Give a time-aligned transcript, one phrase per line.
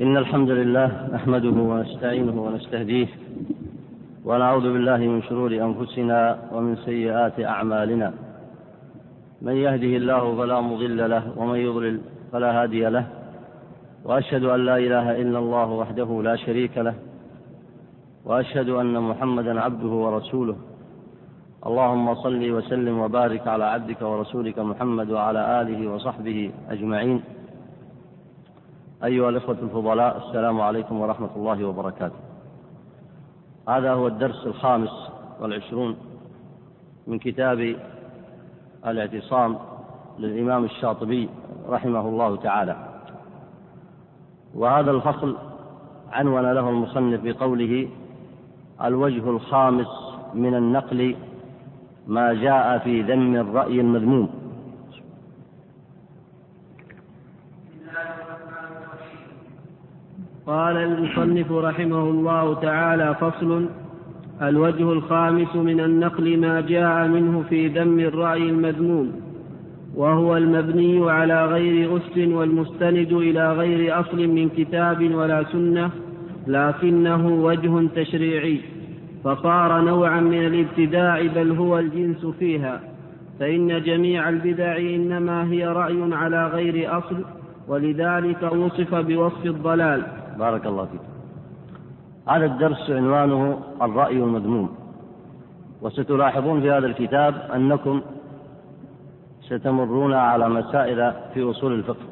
[0.00, 3.06] إن الحمد لله نحمده ونستعينه ونستهديه
[4.24, 8.12] ونعوذ بالله من شرور أنفسنا ومن سيئات أعمالنا.
[9.42, 12.00] من يهده الله فلا مضل له ومن يضلل
[12.32, 13.06] فلا هادي له.
[14.04, 16.94] وأشهد أن لا إله إلا الله وحده لا شريك له.
[18.24, 20.56] وأشهد أن محمدا عبده ورسوله.
[21.66, 27.20] اللهم صل وسلم وبارك على عبدك ورسولك محمد وعلى آله وصحبه أجمعين.
[29.04, 32.14] أيها الإخوة الفضلاء السلام عليكم ورحمة الله وبركاته.
[33.68, 35.96] هذا هو الدرس الخامس والعشرون
[37.06, 37.76] من كتاب
[38.86, 39.58] الاعتصام
[40.18, 41.28] للإمام الشاطبي
[41.68, 42.76] رحمه الله تعالى.
[44.54, 45.36] وهذا الفصل
[46.12, 47.88] عنون له المصنف بقوله
[48.84, 51.16] الوجه الخامس من النقل
[52.06, 54.41] ما جاء في ذم الرأي المذموم.
[60.52, 63.68] قال المصنف رحمه الله تعالى فصل
[64.42, 69.12] الوجه الخامس من النقل ما جاء منه في ذم الرأي المذموم
[69.94, 75.90] وهو المبني على غير أس والمستند إلى غير أصل من كتاب ولا سنة
[76.46, 78.60] لكنه وجه تشريعي
[79.24, 82.80] فصار نوعا من الابتداع بل هو الجنس فيها
[83.40, 87.24] فإن جميع البدع إنما هي رأي على غير أصل
[87.68, 90.21] ولذلك وصف بوصف الضلال.
[90.38, 91.00] بارك الله فيك.
[92.28, 94.76] هذا الدرس عنوانه الرأي المذموم.
[95.82, 98.02] وستلاحظون في هذا الكتاب أنكم
[99.40, 102.06] ستمرون على مسائل في أصول الفقه.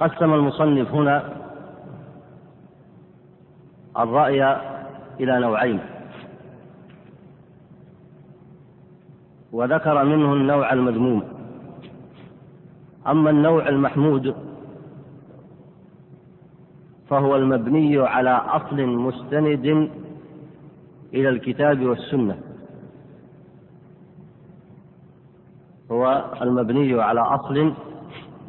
[0.00, 1.22] قسم المصنف هنا
[3.98, 4.56] الرأي
[5.20, 5.80] إلى نوعين.
[9.52, 11.22] وذكر منه النوع المذموم.
[13.06, 14.45] أما النوع المحمود
[17.08, 19.90] فهو المبني على أصل مستند
[21.14, 22.38] إلى الكتاب والسنة.
[25.92, 27.72] هو المبني على أصل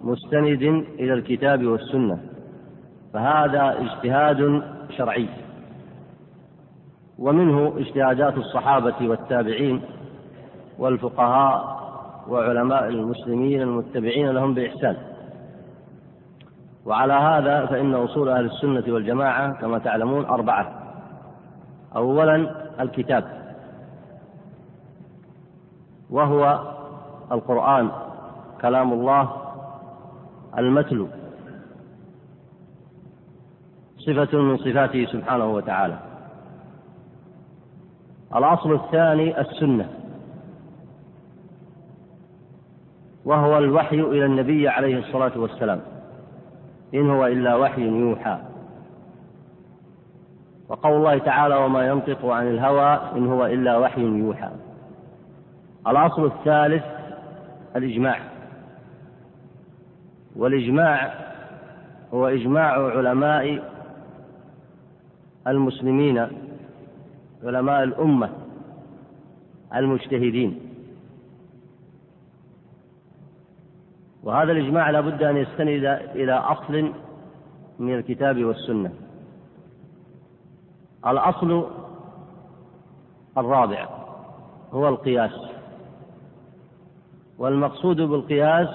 [0.04, 0.64] مستند
[1.00, 2.20] إلى الكتاب والسنة.
[3.14, 4.64] فهذا اجتهاد
[4.98, 5.30] شرعي.
[7.20, 9.82] ومنه اجتهادات الصحابة والتابعين
[10.80, 11.78] والفقهاء
[12.28, 14.98] وعلماء المسلمين المتبعين لهم بإحسان.
[16.88, 20.72] وعلى هذا فإن أصول أهل السنة والجماعة كما تعلمون أربعة.
[21.96, 23.24] أولا الكتاب.
[26.10, 26.62] وهو
[27.32, 27.92] القرآن.
[28.62, 29.32] كلام الله
[30.58, 31.08] المتلو.
[33.98, 35.98] صفة من صفاته سبحانه وتعالى.
[38.36, 39.90] الأصل الثاني السنة.
[43.26, 45.97] وهو الوحي إلى النبي عليه الصلاة والسلام.
[46.94, 48.40] إن هو إلا وحي يوحى.
[50.70, 54.50] وقول الله تعالى وما ينطق عن الهوى إن هو إلا وحي يوحى.
[55.88, 56.84] الأصل الثالث
[57.76, 58.20] الإجماع.
[60.36, 61.14] والإجماع
[62.14, 63.74] هو إجماع علماء
[65.48, 66.28] المسلمين
[67.44, 68.30] علماء الأمة
[69.76, 70.67] المجتهدين.
[74.28, 76.92] وهذا الإجماع لا بد أن يستند إلى أصل
[77.80, 78.94] من الكتاب والسنة.
[81.08, 81.68] الأصل
[83.38, 83.88] الرابع
[84.74, 85.32] هو القياس.
[87.38, 88.70] والمقصود بالقياس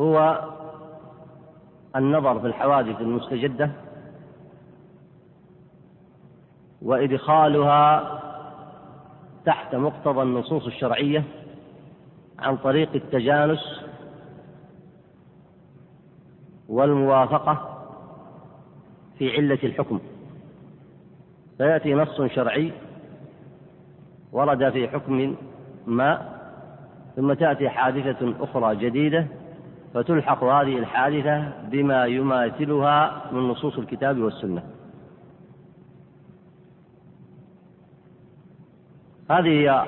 [0.00, 0.44] هو
[1.96, 3.70] النظر في الحوادث المستجدة
[6.82, 8.20] وإدخالها
[9.46, 11.24] تحت مقتضى النصوص الشرعية
[12.38, 13.80] عن طريق التجانس
[16.68, 17.84] والموافقة
[19.18, 20.00] في علة الحكم.
[21.58, 22.72] فيأتي نص شرعي
[24.32, 25.36] ورد في حكم
[25.86, 26.36] ما
[27.16, 29.26] ثم تأتي حادثة أخرى جديدة
[29.94, 34.62] فتلحق هذه الحادثة بما يماثلها من نصوص الكتاب والسنة.
[39.30, 39.84] هذه هي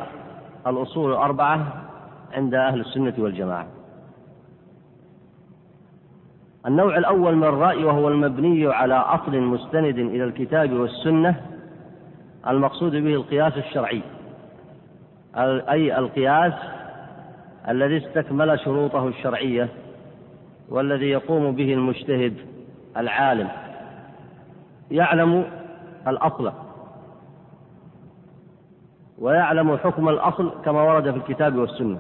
[0.67, 1.88] الأصول الأربعة
[2.33, 3.67] عند أهل السنة والجماعة.
[6.67, 11.41] النوع الأول من الرأي وهو المبني على أصل مستند إلى الكتاب والسنة
[12.49, 14.03] المقصود به القياس الشرعي
[15.71, 16.53] أي القياس
[17.69, 19.69] الذي استكمل شروطه الشرعية
[20.69, 22.35] والذي يقوم به المجتهد
[22.97, 23.49] العالم.
[24.91, 25.45] يعلم
[26.09, 26.53] الأصل
[29.19, 31.99] ويعلم حكم الأصل كما ورد في الكتاب والسنة.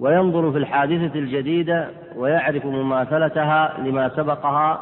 [0.00, 4.80] وينظر في الحادثة الجديدة ويعرف مماثلتها لما سبقها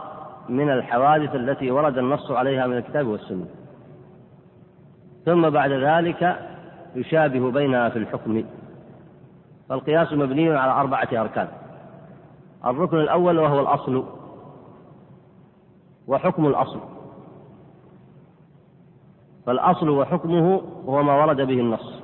[0.49, 3.47] من الحوادث التي ورد النص عليها من الكتاب والسنة.
[5.25, 6.38] ثم بعد ذلك
[6.94, 8.44] يشابه بينها في الحكم.
[9.69, 11.49] فالقياس مبني على أربعة أركان.
[12.67, 14.05] الركن الأول وهو الأصل
[16.06, 16.81] وحكم الأصل.
[19.47, 22.03] فالأصل وحكمه هو ما ورد به النص.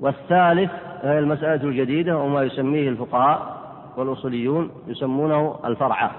[0.00, 3.58] والثالث هي المسألة الجديدة وما يسميه الفقهاء
[3.96, 6.10] والأصوليون يسمونه الفرع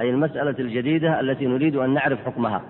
[0.00, 2.62] أي المسألة الجديدة التي نريد أن نعرف حكمها.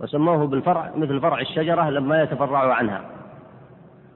[0.00, 3.00] وسموه بالفرع مثل فرع الشجرة لما يتفرع عنها.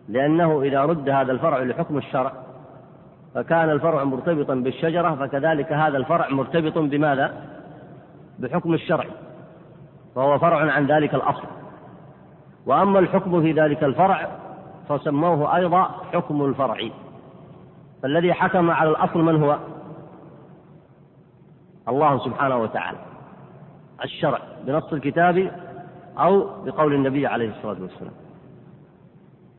[0.08, 2.32] لأنه إذا رد هذا الفرع لحكم الشرع
[3.34, 7.34] فكان الفرع مرتبطا بالشجرة فكذلك هذا الفرع مرتبط بماذا؟
[8.38, 9.04] بحكم الشرع.
[10.14, 11.46] فهو فرع عن ذلك الأصل.
[12.66, 14.28] وأما الحكم في ذلك الفرع
[14.90, 15.82] فسموه أيضا
[16.12, 16.88] حكم الفرع
[18.02, 19.58] فالذي حكم على الأصل من هو؟
[21.88, 22.98] الله سبحانه وتعالى
[24.04, 25.50] الشرع بنص الكتاب
[26.18, 28.12] أو بقول النبي عليه الصلاة والسلام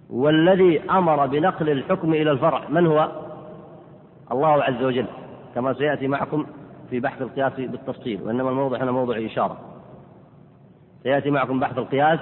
[0.10, 3.12] والذي أمر بنقل الحكم إلى الفرع من هو؟
[4.32, 5.06] الله عز وجل
[5.56, 6.46] كما سيأتي معكم
[6.90, 9.58] في بحث القياس بالتفصيل وإنما الموضع هنا موضع إشارة
[11.04, 12.20] سيأتي معكم بحث القياس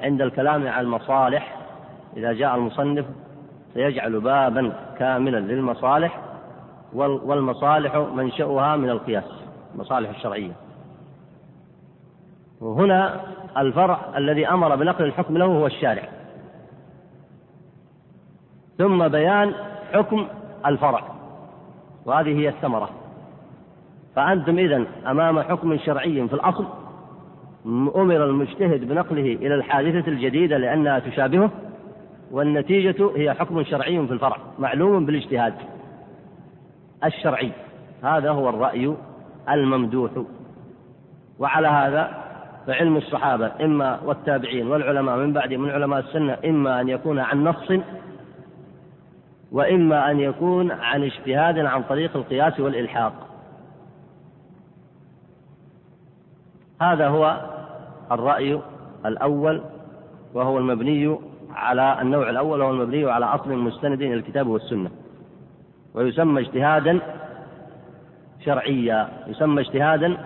[0.00, 1.63] عند الكلام عن المصالح
[2.16, 3.06] إذا جاء المصنف
[3.74, 6.20] سيجعل بابا كاملا للمصالح
[6.94, 9.24] والمصالح منشأها من القياس
[9.74, 10.52] المصالح الشرعية.
[12.60, 13.20] وهنا
[13.56, 16.08] الفرع الذي أمر بنقل الحكم له هو الشارع.
[18.78, 19.54] ثم بيان
[19.92, 20.26] حكم
[20.66, 21.02] الفرع.
[22.06, 22.90] وهذه هي الثمرة.
[24.16, 26.66] فأنتم إذا أمام حكم شرعي في الأصل
[27.96, 31.50] أمر المجتهد بنقله إلى الحادثة الجديدة لأنها تشابهه
[32.34, 35.54] والنتيجة هي حكم شرعي في الفرع معلوم بالاجتهاد.
[37.04, 37.52] الشرعي
[38.02, 38.96] هذا هو الرأي
[39.50, 40.10] الممدوح.
[41.38, 42.24] وعلى هذا
[42.66, 47.72] فعلم الصحابة إما والتابعين والعلماء من بعد من علماء السنة إما أن يكون عن نص
[49.52, 53.12] وإما أن يكون عن اجتهاد عن طريق القياس والإلحاق.
[56.82, 57.40] هذا هو
[58.12, 58.60] الرأي
[59.06, 59.62] الأول
[60.34, 61.16] وهو المبني
[61.54, 64.90] على النوع الأول وهو المبني على أصل مستند إلى الكتاب والسنة.
[65.94, 67.00] ويسمى اجتهادا
[68.44, 69.08] شرعيا.
[69.26, 70.16] يسمى اجتهادا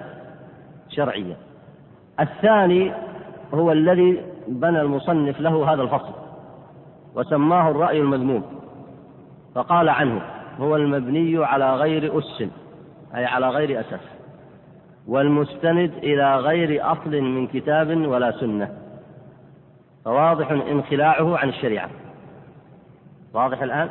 [0.89, 1.37] شرعيا.
[2.21, 2.93] الثاني
[3.55, 6.13] هو الذي بنى المصنف له هذا الفصل
[7.15, 8.43] وسماه الرأي المذموم.
[9.55, 10.23] فقال عنه
[10.61, 12.45] هو المبني على غير أس
[13.15, 14.01] أي على غير أساس
[15.07, 18.78] والمستند إلى غير أصل من كتاب ولا سنة.
[20.09, 21.91] فواضح انخلاعه عن الشريعة.
[23.35, 23.91] واضح الآن؟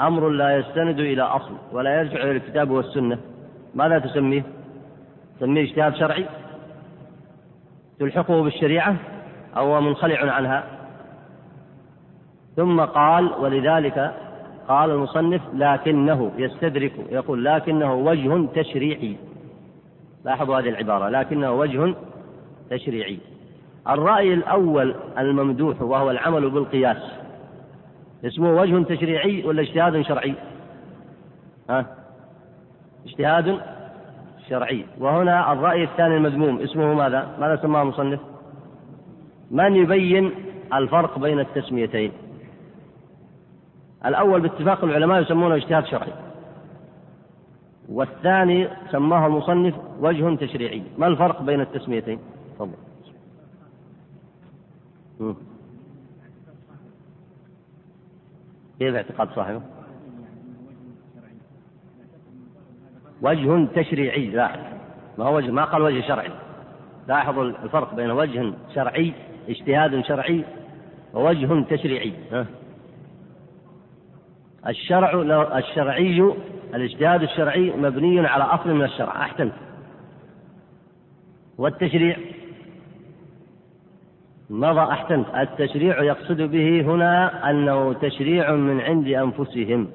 [0.00, 3.18] أمر لا يستند إلى أصل ولا يرجع إلى الكتاب والسنة.
[3.74, 4.42] ماذا تسميه؟
[5.36, 6.26] تسميه اجتهاد شرعي؟
[7.98, 8.96] تلحقه بالشريعة
[9.56, 10.64] أو منخلع عنها؟
[12.56, 14.14] ثم قال ولذلك
[14.68, 19.16] قال المصنف لكنه يستدرك يقول لكنه وجه تشريعي.
[20.24, 21.94] لاحظوا هذه العبارة لكنه وجه
[22.70, 23.18] تشريعي.
[23.90, 27.20] الرأي الأول الممدوح وهو العمل بالقياس
[28.24, 30.34] اسمه وجه تشريعي ولا اجتهاد شرعي؟
[31.70, 31.86] ها؟
[33.06, 33.60] اجتهاد
[34.48, 38.20] شرعي وهنا الرأي الثاني المذموم اسمه ماذا؟ ماذا سماه المصنف؟
[39.50, 40.32] من يبين
[40.74, 42.12] الفرق بين التسميتين
[44.06, 46.12] الأول باتفاق العلماء يسمونه اجتهاد شرعي
[47.88, 52.18] والثاني سماه المصنف وجه تشريعي ما الفرق بين التسميتين
[52.54, 52.89] تفضل
[58.78, 59.62] كيف اعتقاد صاحبه؟
[63.22, 64.58] وجه تشريعي لاحظ.
[65.18, 66.30] ما هو وجه؟ ما قال وجه شرعي.
[67.08, 69.12] لاحظوا الفرق بين وجه شرعي
[69.48, 70.44] اجتهاد شرعي
[71.14, 72.14] ووجه تشريعي.
[72.32, 72.46] ها؟
[74.68, 75.12] الشرع
[75.58, 76.34] الشرعي
[76.74, 79.22] الاجتهاد الشرعي مبني على أصل من الشرع.
[79.22, 79.52] أحسنت
[81.58, 82.16] والتشريع؟
[84.50, 85.26] مضى أحسنت.
[85.36, 89.88] التشريع يقصد به هنا أنه تشريع من عند أنفسهم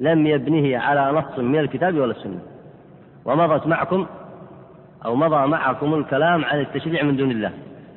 [0.00, 2.40] لم يبنه على نص من الكتاب ولا السنة.
[3.24, 4.06] ومضت معكم
[5.04, 7.50] أو مضى معكم الكلام عن التشريع من دون الله.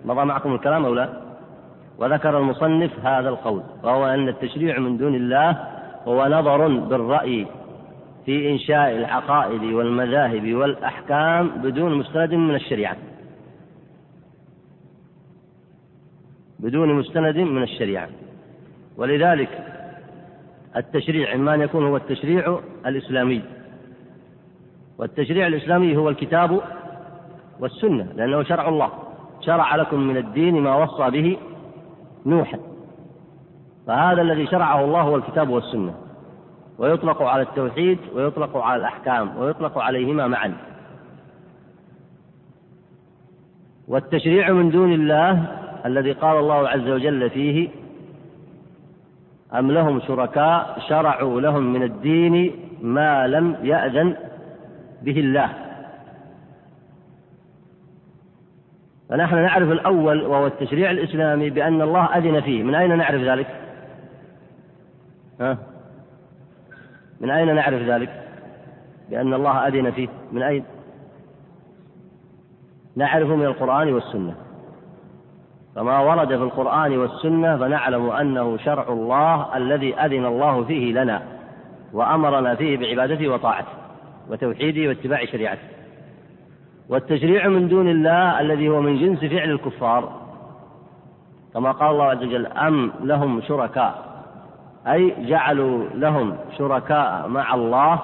[0.06, 1.10] مضى معكم الكلام أو لا؟
[2.00, 5.58] وذكر المصنف هذا القول وهو أن التشريع من دون الله
[6.08, 7.48] هو نظر بالرأي
[8.26, 12.96] في إنشاء العقائد والمذاهب والأحكام بدون مستند من الشريعة.
[16.60, 18.10] بدون مستند من الشريعة.
[18.98, 19.50] ولذلك
[20.76, 23.42] التشريع إما أن يكون هو التشريع الإسلامي.
[24.98, 26.62] والتشريع الإسلامي هو الكتاب
[27.60, 28.90] والسنة لأنه شرع الله.
[29.42, 31.38] شرع لكم من الدين ما وصى به
[32.26, 32.60] نوحا
[33.88, 35.94] فهذا الذي شرعه الله هو الكتاب والسنة.
[36.78, 40.58] ويطلق على التوحيد ويطلق على الأحكام ويطلق عليهما معا.
[43.88, 45.48] والتشريع من دون الله
[45.86, 47.70] الذي قال الله عز وجل فيه
[49.54, 54.16] أم لهم شركاء شرعوا لهم من الدين ما لم يأذن
[55.02, 55.54] به الله
[59.10, 63.48] فنحن نعرف الأول وهو التشريع الإسلامي بأن الله أذن فيه من أين نعرف ذلك؟
[65.42, 65.58] ها؟
[67.22, 68.24] من أين نعرف ذلك؟
[69.10, 70.64] بأن الله أذن فيه من أين؟
[72.96, 74.47] نعرفه من القرآن والسنة
[75.78, 81.22] فما ورد في القرآن والسنة فنعلم أنه شرع الله الذي أذن الله فيه لنا
[81.94, 83.72] وأمرنا فيه بعبادته وطاعته
[84.30, 85.68] وتوحيده واتباع شريعته.
[86.90, 90.12] والتشريع من دون الله الذي هو من جنس فعل الكفار
[91.54, 94.06] كما قال الله عز وجل أم لهم شركاء؟
[94.88, 98.00] أي جعلوا لهم شركاء مع الله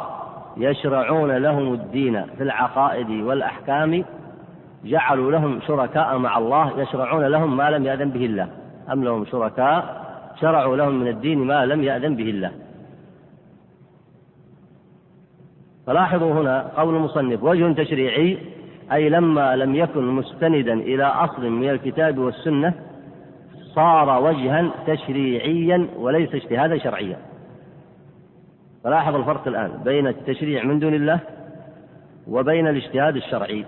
[0.58, 4.04] يشرعون لهم الدين في العقائد والأحكام
[4.84, 8.50] جعلوا لهم شركاء مع الله يشرعون لهم ما لم يأذن به الله.
[8.92, 10.04] أم لهم شركاء؟
[10.42, 12.52] شرعوا لهم من الدين ما لم يأذن به الله.
[15.88, 18.38] فلاحظوا هنا قول المصنف وجه تشريعي
[18.92, 22.74] أي لما لم يكن مستندا إلى أصل من الكتاب والسنة
[23.76, 27.18] صار وجها تشريعيا وليس اجتهادا شرعيا.
[28.84, 31.20] فلاحظ الفرق الآن بين التشريع من دون الله
[32.28, 33.66] وبين الاجتهاد الشرعي.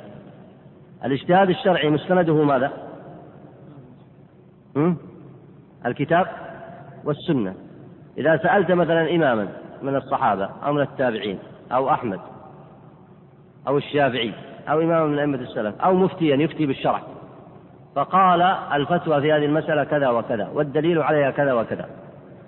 [1.03, 2.71] الاجتهاد الشرعي مستنده ماذا؟
[5.85, 6.27] الكتاب
[7.05, 7.53] والسنة
[8.17, 9.47] إذا سألت مثلا إماما
[9.81, 11.39] من الصحابة أو من التابعين
[11.71, 12.19] أو أحمد
[13.67, 14.33] أو الشافعي
[14.69, 17.01] أو إماما من أئمة السلف أو مفتيا يفتي بالشرع
[17.95, 18.41] فقال
[18.73, 21.89] الفتوى في هذه المسألة كذا وكذا والدليل عليها كذا وكذا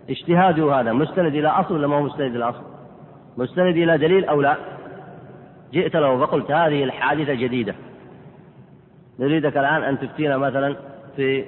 [0.10, 2.63] اجتهاده هذا مستند إلى أصل ولا ما هو مستند إلى أصل؟
[3.38, 4.56] مستند إلى دليل أو لا؟
[5.74, 7.75] جئت له فقلت هذه الحادثة جديدة
[9.19, 10.75] نريدك الآن أن تفتينا مثلا
[11.15, 11.45] في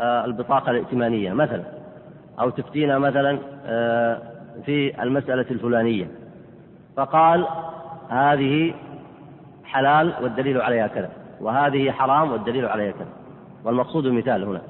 [0.00, 1.62] آه، البطاقة الائتمانية مثلا
[2.40, 4.22] أو تفتينا مثلا آه،
[4.66, 6.06] في المسألة الفلانية.
[6.96, 7.46] فقال
[8.08, 8.74] هذه
[9.64, 11.10] حلال والدليل عليها كذا
[11.40, 13.08] وهذه حرام والدليل عليها كذا.
[13.64, 14.62] والمقصود المثال هنا.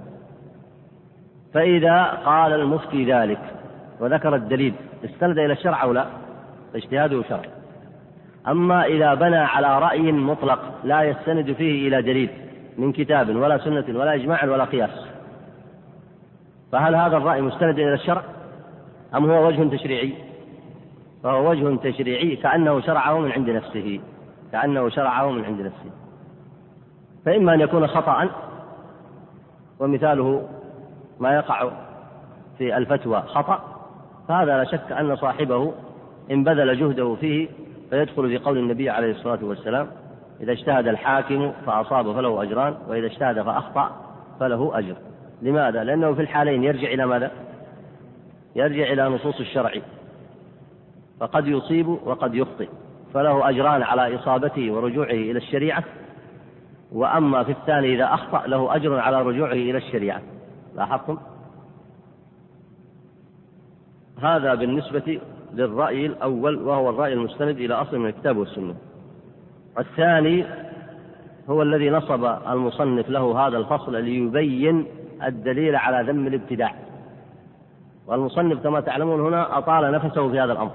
[1.55, 3.41] فإذا قال المفتي ذلك
[4.01, 4.75] وذكر الدليل
[5.05, 6.07] استند إلى الشرع أو لا؟
[6.73, 7.43] فاجتهاده شرع
[8.49, 12.31] أما إذا بنى على رأي مطلق لا يستند فيه إلى دليل
[12.79, 15.07] من كتاب ولا سنة ولا إجماع ولا قياس.
[16.73, 18.23] فهل هذا الرأي مستند إلى الشرع؟
[19.15, 20.15] أم هو وجه تشريعي؟
[21.23, 24.01] فهو وجه تشريعي كأنه شرعه من عند نفسه.
[24.53, 25.91] كأنه شرعه من عند نفسه.
[27.25, 28.29] فإما أن يكون خطأ
[29.81, 30.49] ومثاله
[31.21, 31.71] ما يقع
[32.59, 33.61] في الفتوى خطأ
[34.29, 35.73] فهذا لا شك أن صاحبه
[36.31, 37.49] إن بذل جهده فيه
[37.91, 39.89] فيدخل في قول النبي عليه الصلاة والسلام
[40.41, 43.91] إذا اجتهد الحاكم فأصاب فله أجران وإذا اجتهد فأخطأ
[44.41, 44.97] فله أجر
[45.43, 47.31] لماذا؟ لأنه في الحالين يرجع إلى ماذا؟
[48.57, 49.73] يرجع إلى نصوص الشرع
[51.21, 52.69] فقد يصيب وقد يخطئ
[53.15, 55.85] فله أجران على إصابته ورجوعه إلى الشريعة
[56.93, 60.23] وأما في الثاني إذا أخطأ له أجر على رجوعه إلى الشريعة
[60.77, 61.19] لاحظتم؟
[64.23, 65.21] هذا بالنسبة
[65.55, 68.75] للرأي الأول وهو الرأي المستند إلى أصل من الكتاب والسنة.
[69.79, 70.45] الثاني
[71.51, 74.87] هو الذي نصب المصنف له هذا الفصل ليبين
[75.25, 76.75] الدليل على ذم الابتداع.
[78.07, 80.73] والمصنف كما تعلمون هنا أطال نفسه في هذا الأمر.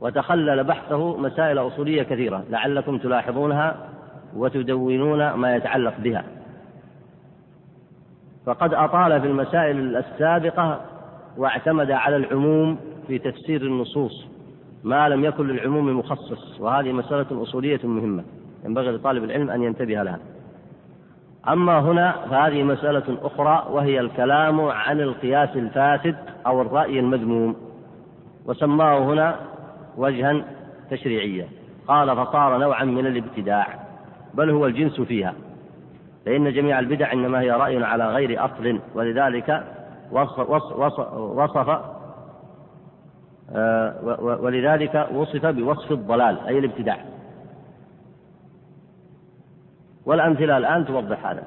[0.00, 3.76] وتخلل بحثه مسائل أصولية كثيرة لعلكم تلاحظونها
[4.36, 6.24] وتدونون ما يتعلق بها.
[8.46, 10.80] فقد أطال في المسائل السابقة
[11.36, 14.26] واعتمد على العموم في تفسير النصوص
[14.84, 18.24] ما لم يكن للعموم مخصص وهذه مسألة أصولية مهمة
[18.64, 20.18] ينبغي لطالب العلم أن ينتبه لها.
[21.48, 27.56] أما هنا فهذه مسألة أخرى وهي الكلام عن القياس الفاسد أو الرأي المذموم
[28.46, 29.36] وسماه هنا
[29.96, 30.44] وجها
[30.90, 31.48] تشريعيا.
[31.88, 33.66] قال فصار نوعا من الابتداع
[34.34, 35.34] بل هو الجنس فيها
[36.26, 39.64] فإن جميع البدع إنما هي رأي على غير أصل ولذلك
[40.12, 41.93] وصف, وصف, وصف
[44.20, 47.04] ولذلك وصف بوصف الضلال أي الابتداع.
[50.06, 51.42] والأمثلة الآن توضح هذا.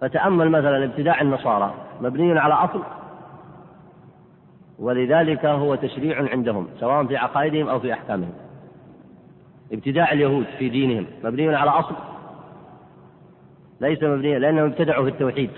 [0.00, 2.82] فتأمل مثلا ابتداع النصارى مبني على أصل.
[4.78, 8.32] ولذلك هو تشريع عندهم سواء في عقائدهم أو في أحكامهم.
[9.72, 11.94] ابتداع اليهود في دينهم مبني على أصل.
[13.80, 15.50] ليس مبنيا لأنهم ابتدعوا في التوحيد.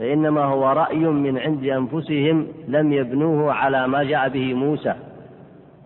[0.00, 4.94] فإنما هو رأي من عند أنفسهم لم يبنوه على ما جاء به موسى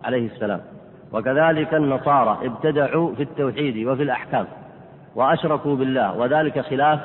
[0.03, 0.61] عليه السلام.
[1.13, 4.45] وكذلك النصارى ابتدعوا في التوحيد وفي الأحكام
[5.15, 6.99] وأشركوا بالله وذلك خلاف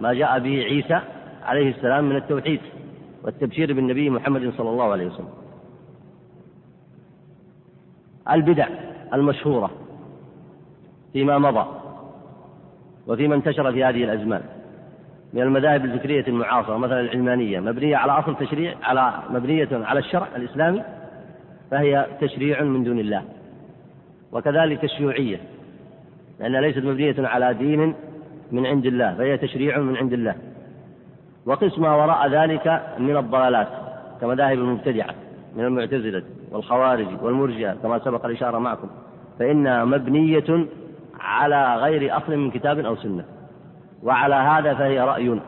[0.00, 1.00] ما جاء به عيسى
[1.44, 2.60] عليه السلام من التوحيد
[3.24, 5.28] والتبشير بالنبي محمد صلى الله عليه وسلم.
[8.30, 8.68] البدع
[9.14, 9.70] المشهورة
[11.12, 11.66] فيما مضى
[13.06, 14.42] وفيما انتشر في هذه الأزمان.
[15.34, 20.82] من المذاهب الفكرية المعاصرة مثلا العلمانية مبنية على أصل تشريع على مبنية على الشرع الإسلامي
[21.70, 23.22] فهي تشريع من دون الله
[24.32, 25.40] وكذلك الشيوعية
[26.40, 27.94] لأنها ليست مبنية على دين
[28.52, 30.34] من عند الله فهي تشريع من عند الله
[31.46, 33.68] وقسم وراء ذلك من الضلالات
[34.20, 35.14] كمذاهب المبتدعة
[35.56, 38.88] من المعتزلة والخوارج والمرجئة كما سبق الإشارة معكم
[39.38, 40.66] فإنها مبنية
[41.20, 43.24] على غير أصل من كتاب أو سنة.
[44.04, 45.40] وعلى هذا فهي رأي.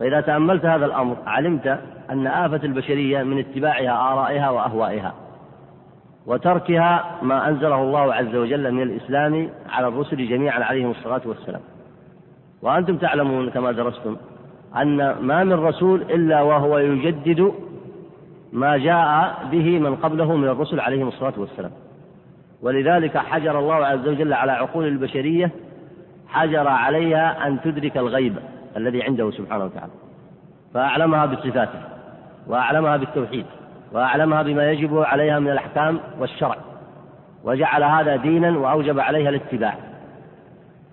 [0.00, 1.78] فإذا تأملت هذا الأمر علمت
[2.10, 5.14] أن آفة البشرية من اتباعها آرائها وأهوائها
[6.26, 11.60] وتركها ما أنزله الله عز وجل من الإسلام على الرسل جميعا عليهم الصلاة والسلام.
[12.62, 14.16] وأنتم تعلمون كما درستم
[14.76, 17.52] أن ما من رسول إلا وهو يجدد
[18.52, 21.72] ما جاء به من قبله من الرسل عليهم الصلاة والسلام.
[22.62, 25.50] ولذلك حجر الله عز وجل على عقول البشرية
[26.32, 28.36] حجر عليها أن تدرك الغيب
[28.76, 29.92] الذي عنده سبحانه وتعالى.
[30.74, 31.80] فأعلمها بصفاته
[32.46, 33.46] وأعلمها بالتوحيد
[33.92, 36.56] وأعلمها بما يجب عليها من الأحكام والشرع.
[37.44, 39.74] وجعل هذا دينا وأوجب عليها الاتباع.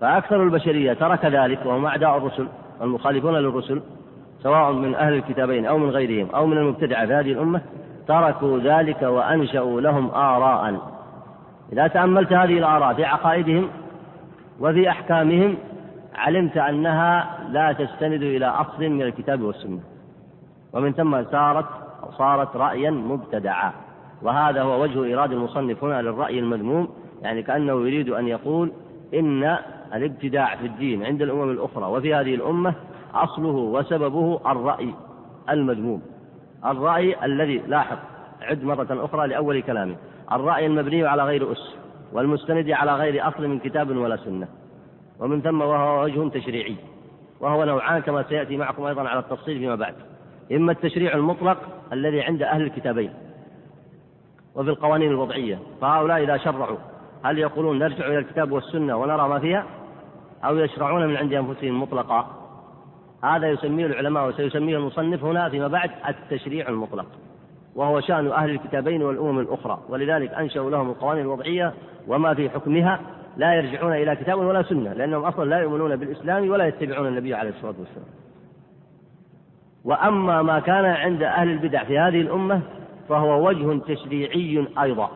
[0.00, 2.48] فأكثر البشرية ترك ذلك وهم أعداء الرسل
[2.80, 3.82] والمخالفون للرسل
[4.42, 7.60] سواء من أهل الكتابين أو من غيرهم أو من المبتدعة في هذه الأمة
[8.08, 10.80] تركوا ذلك وأنشأوا لهم آراء.
[11.72, 13.68] إذا تأملت هذه الآراء في عقائدهم
[14.60, 15.56] وفي أحكامهم
[16.14, 19.80] علمت أنها لا تستند إلى أصل من الكتاب والسنة.
[20.72, 21.66] ومن ثم صارت
[22.18, 23.72] صارت رأيا مبتدعا.
[24.22, 26.88] وهذا هو وجه إيراد المصنف هنا للرأي المذموم
[27.22, 28.72] يعني كأنه يريد أن يقول
[29.14, 29.58] إن
[29.94, 32.74] الابتداع في الدين عند الأمم الأخرى وفي هذه الأمة
[33.14, 34.94] أصله وسببه الرأي
[35.50, 36.02] المذموم.
[36.66, 37.96] الرأي الذي لاحظ
[38.42, 39.96] عد مرة أخرى لأول كلامه.
[40.32, 41.77] الرأي المبني على غير أس.
[42.12, 44.48] والمستند على غير أصل من كتاب ولا سنة.
[45.20, 46.76] ومن ثم وهو وجه تشريعي.
[47.40, 49.94] وهو نوعان كما سيأتي معكم أيضا على التفصيل فيما بعد.
[50.52, 51.58] إما التشريع المطلق
[51.92, 53.12] الذي عند أهل الكتابين
[54.54, 55.58] وفي القوانين الوضعية.
[55.80, 56.78] فهؤلاء إذا شرعوا
[57.24, 59.66] هل يقولون نرجع إلى الكتاب والسنة ونرى ما فيها؟
[60.44, 62.26] أو يشرعون من عند أنفسهم مطلقا؟
[63.24, 67.06] هذا يسميه العلماء وسيسميه المصنف هنا فيما بعد التشريع المطلق.
[67.78, 69.78] وهو شأن أهل الكتابين والأمم الأخرى.
[69.88, 71.72] ولذلك أنشأوا لهم القوانين الوضعية
[72.08, 73.00] وما في حكمها
[73.36, 77.50] لا يرجعون إلى كتاب ولا سنة لأنهم أصلا لا يؤمنون بالإسلام ولا يتبعون النبي عليه
[77.50, 78.08] الصلاة والسلام.
[79.84, 82.60] وأما ما كان عند أهل البدع في هذه الأمة
[83.08, 85.10] فهو وجه تشريعي أيضا.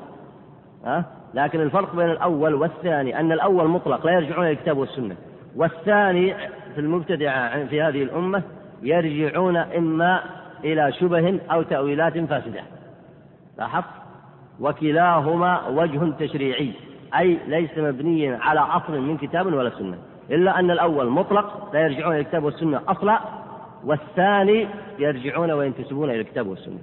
[0.84, 5.16] ها؟ لكن الفرق بين الأول والثاني أن الأول مطلق لا يرجعون إلى الكتاب والسنة.
[5.56, 6.34] والثاني
[6.74, 8.42] في المبتدعة في هذه الأمة
[8.82, 12.62] يرجعون إما إلى شبه أو تأويلات فاسدة.
[13.58, 14.02] لاحظت؟
[14.60, 16.72] وكلاهما وجه تشريعي
[17.18, 19.98] أي ليس مبنيا على أصل من كتاب ولا سنة
[20.30, 23.20] إلا أن الأول مطلق لا يرجعون إلى الكتاب والسنة أصلا
[23.84, 26.78] والثاني يرجعون وينتسبون إلى الكتاب والسنة.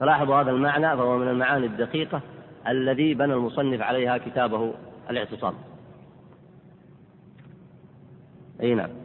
[0.00, 2.20] فلاحظوا هذا المعنى فهو من المعاني الدقيقة
[2.68, 4.72] الذي بنى المصنف عليها كتابه
[5.10, 5.54] الاعتصام.
[8.62, 9.01] أي نعم.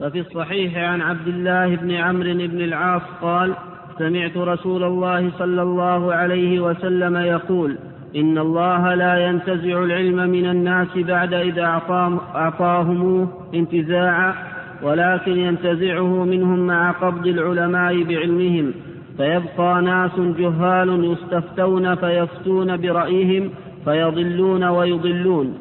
[0.00, 3.54] ففي الصحيح عن عبد الله بن عمرو بن العاص قال
[3.98, 7.76] سمعت رسول الله صلى الله عليه وسلم يقول
[8.16, 11.82] إن الله لا ينتزع العلم من الناس بعد إذا
[12.34, 14.34] أعطاهموه انتزاعا
[14.82, 18.74] ولكن ينتزعه منهم مع قبض العلماء بعلمهم.
[19.16, 23.50] فيبقى ناس جهال يستفتون فيفتون برأيهم
[23.84, 25.58] فيضلون ويضلون.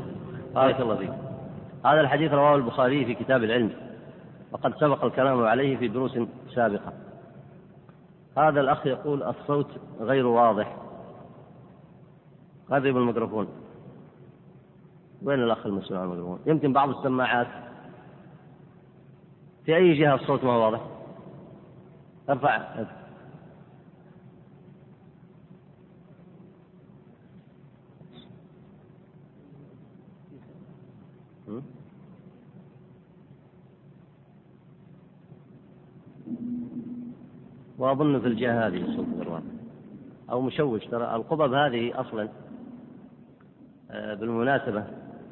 [0.56, 1.10] بارك الله فيك.
[1.86, 3.70] هذا الحديث رواه البخاري في كتاب العلم.
[4.56, 6.18] وقد سبق الكلام عليه في دروس
[6.56, 6.94] سابقة.
[8.38, 9.68] هذا الأخ يقول الصوت
[10.00, 10.78] غير واضح.
[12.70, 13.48] قرب الميكروفون.
[15.24, 17.48] وين الأخ المسؤول عن الميكروفون؟ يمكن بعض السماعات.
[19.66, 20.82] في أي جهة الصوت ما واضح؟
[22.30, 22.86] ارفع.
[37.78, 39.44] وأظن في الجهة هذه سوق ذروان
[40.32, 40.86] أو مشوش.
[40.86, 42.30] ترى القبب هذه أصلا
[43.92, 44.84] آه، بالمناسبة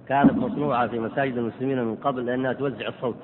[0.08, 3.20] كانت مصنوعة في مساجد المسلمين من قبل لأنها توزع الصوت.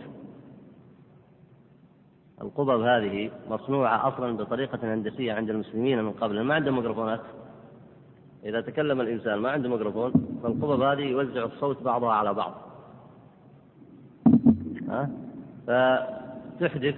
[2.41, 6.41] القبب هذه مصنوعة أصلا بطريقة هندسية عند المسلمين من قبل.
[6.41, 7.21] ما عندهم ميكروفونات.
[8.45, 12.53] إذا تكلم الإنسان ما عنده ميكروفون فالقبب هذه يوزع الصوت بعضها على بعض.
[14.89, 15.09] ها؟
[15.67, 16.95] فتحدث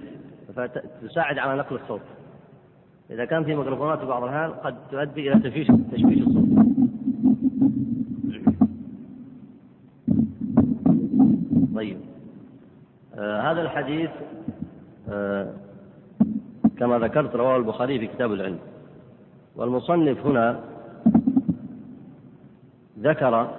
[0.56, 2.02] فتساعد على نقل الصوت.
[3.10, 6.46] إذا كان في ميكروفونات في بعض الأحيان قد تؤدي إلى تشويش تشويش الصوت.
[11.76, 11.98] طيب.
[13.16, 14.10] آه هذا الحديث
[15.10, 15.54] آه
[16.78, 18.60] كما ذكرت رواه البخاري في كتاب العلم.
[19.56, 20.60] والمصنف هنا
[23.00, 23.58] ذكر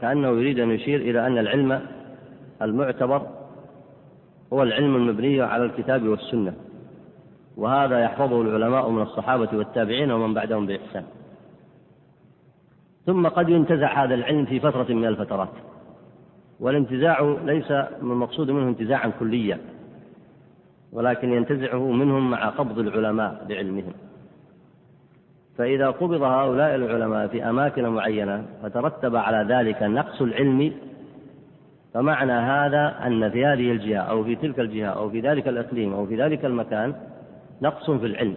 [0.00, 1.80] كأنه يريد أن يشير إلى أن العلم
[2.62, 3.26] المعتبر
[4.52, 6.54] هو العلم المبني على الكتاب والسنة.
[7.56, 11.04] وهذا يحفظه العلماء من الصحابة والتابعين ومن بعدهم بإحسان.
[13.06, 15.52] ثم قد ينتزع هذا العلم في فترة من الفترات.
[16.60, 17.70] والانتزاع ليس
[18.02, 19.58] من المقصود منه انتزاعا كليا
[20.92, 23.92] ولكن ينتزعه منهم مع قبض العلماء بعلمهم
[25.58, 30.72] فإذا قبض هؤلاء العلماء في أماكن معينة فترتب على ذلك نقص العلم
[31.94, 36.06] فمعنى هذا أن في هذه الجهة أو في تلك الجهة أو في ذلك الإقليم أو
[36.06, 36.94] في ذلك المكان
[37.62, 38.36] نقص في العلم.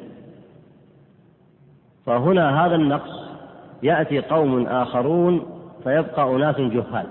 [2.05, 3.29] فهنا هذا النقص
[3.83, 5.45] يأتي قوم آخرون
[5.83, 7.05] فيبقى أناس جهال.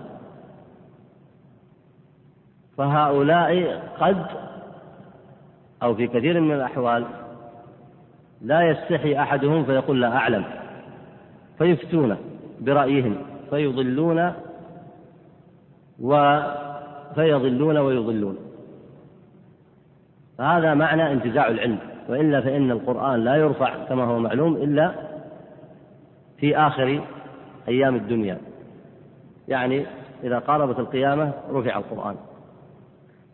[2.76, 4.26] فهؤلاء قد
[5.82, 7.04] أو في كثير من الأحوال
[8.42, 10.44] لا يستحي أحدهم فيقول لا أعلم
[11.58, 12.16] فيفتون
[12.60, 13.16] برأيهم
[13.50, 14.32] فيضلون
[16.02, 16.40] و
[17.14, 18.36] فيضلون ويضلون.
[20.40, 24.94] هذا معنى انتزاع العلم وإلا فإن القرآن لا يرفع كما هو معلوم إلا
[26.38, 27.00] في آخر
[27.68, 28.38] أيام الدنيا.
[29.48, 29.86] يعني
[30.24, 32.16] إذا قاربت القيامة رفع القرآن.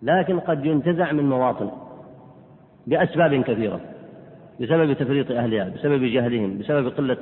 [0.02, 1.70] لكن قد ينتزع من مواطن
[2.86, 3.80] بأسباب كثيرة
[4.60, 7.16] بسبب تفريط أهلها بسبب جهلهم بسبب قلة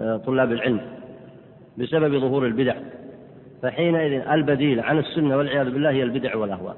[0.00, 0.80] آه، طلاب العلم
[1.78, 2.74] بسبب ظهور البدع.
[3.62, 6.76] فحينئذ البديل عن السنة والعياذ بالله هي البدع والأهواء.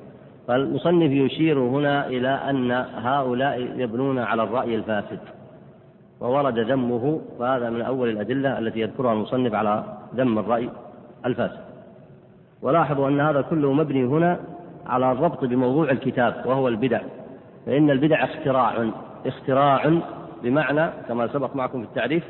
[0.49, 5.19] فالمصنف يشير هنا إلى أن هؤلاء يبنون على الرأي الفاسد.
[6.21, 10.71] وورد ذمه فهذا من أول الأدلة التي يذكرها المصنف على ذم الرأي
[11.27, 11.61] الفاسد.
[12.63, 14.41] ولاحظوا أن هذا كله مبني هنا
[14.87, 17.01] على الربط بموضوع الكتاب وهو البدع.
[17.67, 18.91] فإن البدع اختراع
[19.27, 19.93] اختراع
[20.43, 22.25] بمعنى كما سبق معكم في التعريف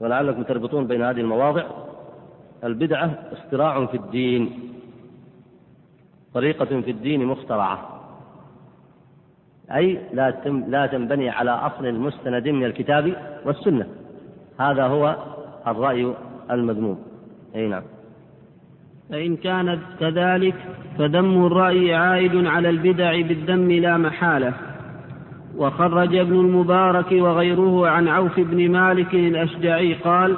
[0.00, 1.62] ولعلكم تربطون بين هذه المواضع.
[2.64, 4.50] البدعة اختراع في الدين
[6.34, 8.02] طريقة في الدين مخترعة.
[9.74, 10.30] أي لا
[10.68, 13.86] لا تنبني على أصل مستند من الكتاب والسنة.
[14.60, 15.16] هذا هو
[15.66, 16.14] الرأي
[16.50, 16.98] المذموم.
[17.54, 17.82] أي نعم.
[19.10, 20.54] فإن كانت كذلك
[20.98, 24.54] فذم الرأي عائد على البدع بالذم لا محالة.
[25.56, 30.36] وخرج ابن المبارك وغيره عن عوف بن مالك الأشجعي قال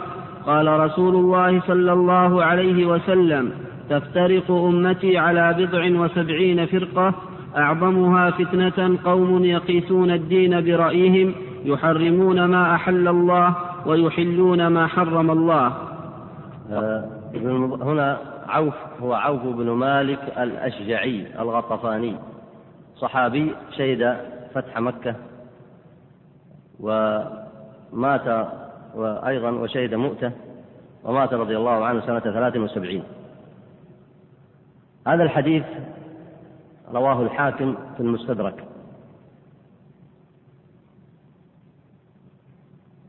[0.49, 3.53] قال رسول الله صلى الله عليه وسلم
[3.91, 7.15] تفترق أمتي على بضع وسبعين فرقة
[7.57, 11.35] أعظمها فتنة قوم يقيسون الدين برأيهم
[11.65, 13.55] يحرمون ما أحل الله
[13.87, 15.73] ويحلون ما حرم الله.
[16.73, 17.05] آه،
[17.83, 22.17] هنا عوف هو عوف بن مالك الأشجعي الغطفاني
[22.97, 24.17] صحابي شهد
[24.55, 25.15] فتح مكة
[26.81, 28.49] ومات
[28.95, 30.33] وأيضا وشهد مؤتة
[31.05, 33.03] ومات رضي الله عنه سنة ثلاث وسبعين.
[35.07, 35.65] هذا الحديث
[36.93, 38.65] رواه الحاكم في المستدرك.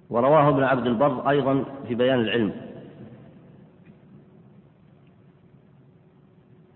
[0.09, 2.53] ورواه ابن عبد البر أيضا في بيان العلم.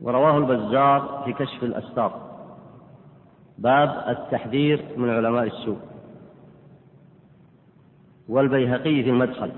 [0.02, 2.34] ورواه البزار في كشف الأستار
[3.58, 5.93] باب التحذير من علماء السوء.
[8.30, 9.52] والبيهقي في المدخل.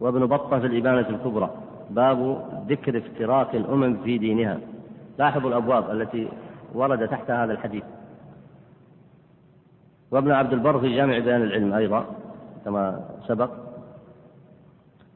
[0.00, 1.50] وابن بطة في الإبانة الكبرى.
[1.90, 4.58] باب ذكر افتراق الأمم في دينها.
[5.18, 6.28] لاحظوا الأبواب التي
[6.74, 7.84] ورد تحت هذا الحديث.
[10.10, 12.06] وابن عبد البر في جامع بيان العلم أيضا
[12.64, 13.50] كما سبق.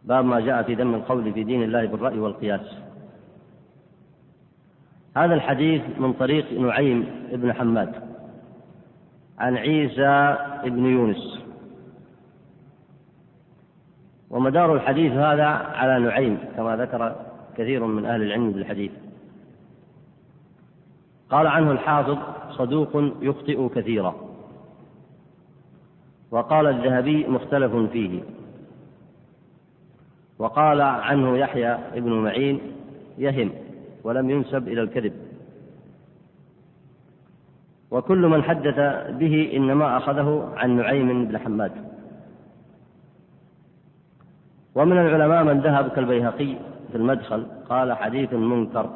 [0.05, 2.79] باب ما جاء في ذم القول في دين الله بالرأي والقياس.
[5.17, 8.06] هذا الحديث من طريق نعيم بن حماد.
[9.39, 11.39] عن عيسى بن يونس.
[14.31, 17.17] ومدار الحديث هذا على نعيم كما ذكر
[17.57, 18.93] كثير من أهل العلم بالحديث.
[21.31, 22.19] قال عنه الحافظ
[22.51, 24.15] صدوق يخطئ كثيرا.
[26.31, 28.21] وقال الذهبي مختلف فيه.
[30.39, 32.61] وقال عنه يحيى ابن معين
[33.19, 33.53] يهم
[34.05, 35.26] ولم ينسب إلى الكذب.
[37.91, 38.75] وكل من حدث
[39.11, 41.73] به إنما أخذه عن نعيم بن حماد.
[44.75, 46.57] ومن العلماء من ذهب كالبيهقي
[46.91, 48.91] في المدخل قال حديث منكر.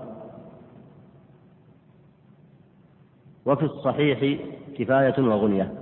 [3.46, 4.40] وفي الصحيح
[4.79, 5.74] كفاية وغنية.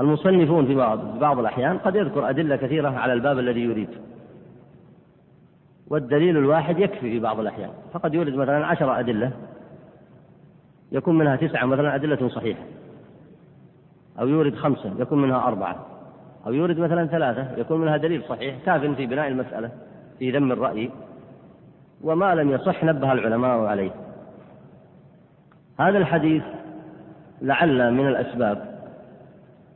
[0.00, 3.88] المصنفون في بعض, في بعض الأحيان قد يذكر أدلة كثيرة على الباب الذي يريد.
[5.92, 7.70] والدليل الواحد يكفي في بعض الأحيان.
[7.92, 9.32] فقد يورد مثلا عشر أدلة
[10.92, 12.62] يكون منها تسعة مثلا أدلة صحيحة.
[14.20, 15.86] أو يورد خمسة يكون منها أربعة.
[16.46, 18.56] أو يورد مثلا ثلاثة يكون منها دليل صحيح.
[18.66, 19.70] كاف في بناء المسألة
[20.18, 20.90] في ذم الرأي.
[22.02, 23.90] وما لم يصح نبه العلماء عليه.
[25.80, 26.42] هذا الحديث
[27.42, 28.72] لعل من الأسباب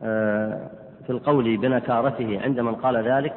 [0.02, 0.70] آه،
[1.06, 3.34] في القول بنكارته عند من قال ذلك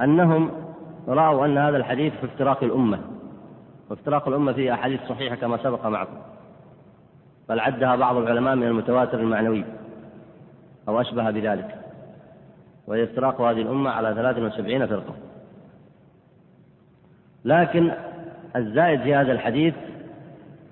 [0.00, 0.61] أنهم
[1.08, 3.00] رأوا أن هذا الحديث في افتراق الأمة.
[3.90, 6.16] وافتراق الأمة فيه أحاديث صحيحة كما سبق معكم.
[7.48, 9.64] بل عدها بعض العلماء من المتواتر المعنوي.
[10.88, 11.78] أو أشبه بذلك.
[12.86, 15.14] وهي افتراق هذه الأمة على 73 فرقة.
[17.44, 17.92] لكن
[18.56, 19.74] الزائد في هذا الحديث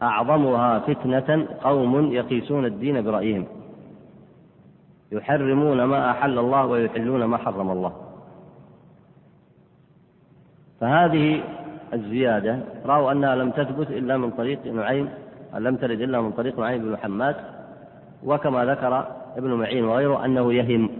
[0.02, 3.46] أعظمها فتنة قوم يقيسون الدين برأيهم.
[5.12, 8.09] يحرمون ما أحل الله ويحلون ما حرم الله.
[10.80, 11.42] فهذه
[11.92, 15.08] الزيادة رأوا أنها لم تثبت إلا من طريق نعيم
[15.54, 17.36] لم ترد إلا من طريق نعيم بن محمد
[18.24, 20.90] وكما ذكر ابن معين وغيره أنه يهم.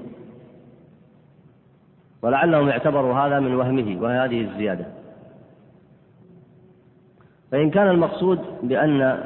[2.23, 4.87] ولعلهم اعتبروا هذا من وهمه وهذه الزيادة.
[7.53, 9.21] فإن كان المقصود بأن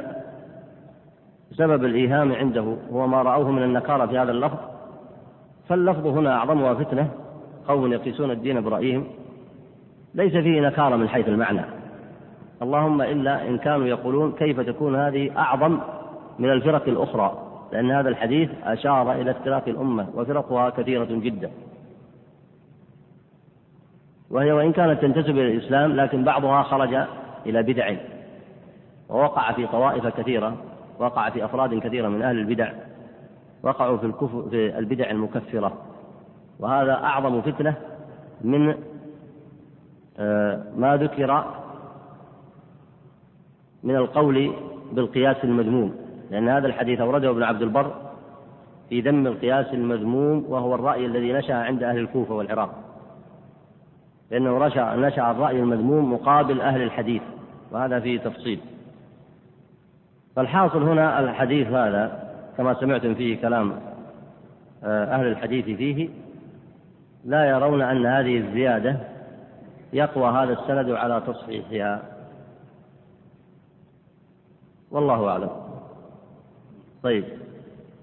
[1.53, 4.59] سبب الإيهام عنده هو ما رأوه من النكارة في هذا اللفظ
[5.69, 7.11] فاللفظ هنا أعظمها فتنة
[7.69, 9.07] قوم يقيسون الدين برأيهم.
[10.15, 11.61] ليس فيه نكارة من حيث المعنى.
[12.63, 15.79] اللهم إلا إن كانوا يقولون كيف تكون هذه أعظم
[16.39, 17.39] من الفرق الأخرى
[17.73, 21.51] لأن هذا الحديث أشار إلى افتراق الأمة وفرقها كثيرة جدا.
[24.31, 26.95] وهي وإن كانت تنتسب إلى الإسلام لكن بعضها خرج
[27.47, 27.97] إلى بدع
[29.09, 30.57] ووقع في طوائف كثيرة
[30.99, 32.73] وقع في أفراد كثيرة من أهل البدع
[33.63, 35.73] وقعوا في الكفر في البدع المكفرة.
[36.61, 37.75] وهذا أعظم فتنة
[38.41, 38.75] من
[40.77, 41.45] ما ذكر
[43.83, 44.53] من القول
[44.93, 45.95] بالقياس المذموم
[46.31, 47.95] لأن هذا الحديث أورده ابن عبد البر
[48.89, 52.71] في ذم القياس المذموم وهو الرأي الذي نشأ عند أهل الكوفة والعراق.
[54.31, 57.23] لأنه نشأ الرأي المذموم مقابل أهل الحديث
[57.73, 58.61] وهذا فيه تفصيل.
[60.37, 62.25] فالحاصل هنا الحديث هذا
[62.57, 63.73] كما سمعتم فيه كلام
[64.85, 66.09] آه، أهل الحديث فيه
[67.25, 68.97] لا يرون أن هذه الزيادة
[69.95, 72.03] يقوى هذا السند على تصحيحها.
[74.91, 75.51] والله أعلم.
[77.03, 77.25] طيب.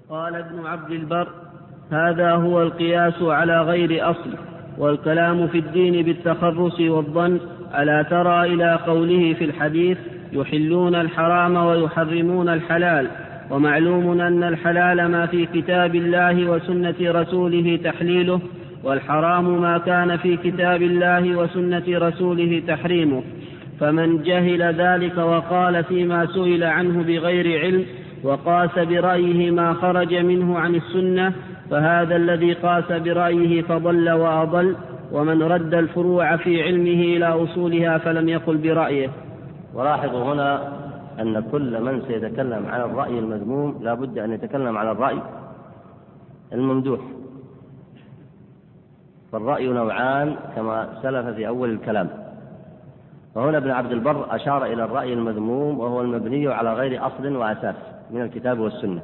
[0.09, 1.27] قال ابن عبد البر
[1.91, 4.33] هذا هو القياس على غير أصل
[4.77, 7.39] والكلام في الدين بالتخرص والظن
[7.79, 9.97] ألا ترى إلى قوله في الحديث
[10.31, 13.07] يحلون الحرام ويحرمون الحلال
[13.49, 18.41] ومعلوم أن الحلال ما في كتاب الله وسنة رسوله تحليله
[18.83, 23.23] والحرام ما كان في كتاب الله وسنة رسوله تحريمه.
[23.79, 27.85] فمن جهل ذلك وقال فيما سئل عنه بغير علم
[28.23, 31.33] وقاس برأيه ما خرج منه عن السنة
[31.71, 34.75] فهذا الذي قاس برأيه فضل وأضل
[35.11, 39.09] ومن رد الفروع في علمه إلى أصولها فلم يقل برأيه.
[39.73, 40.73] ولاحظوا هنا
[41.19, 45.17] أن كل من سيتكلم عن الرأي المذموم لا بد أن يتكلم عن الرأي
[46.53, 46.99] الممدوح.
[49.31, 52.09] فالرأي نوعان كما سلف في أول الكلام.
[53.35, 57.75] وهنا ابن عبد البر أشار إلى الرأي المذموم وهو المبني على غير أصل وأساس
[58.11, 59.01] من الكتاب والسنة.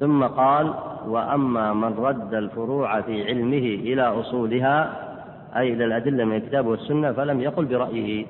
[0.00, 0.74] ثم قال
[1.06, 5.08] وأما من رد الفروع في علمه إلى أصولها
[5.56, 8.26] أي إلى الأدلة من الكتاب والسنة فلم يقل برأيه.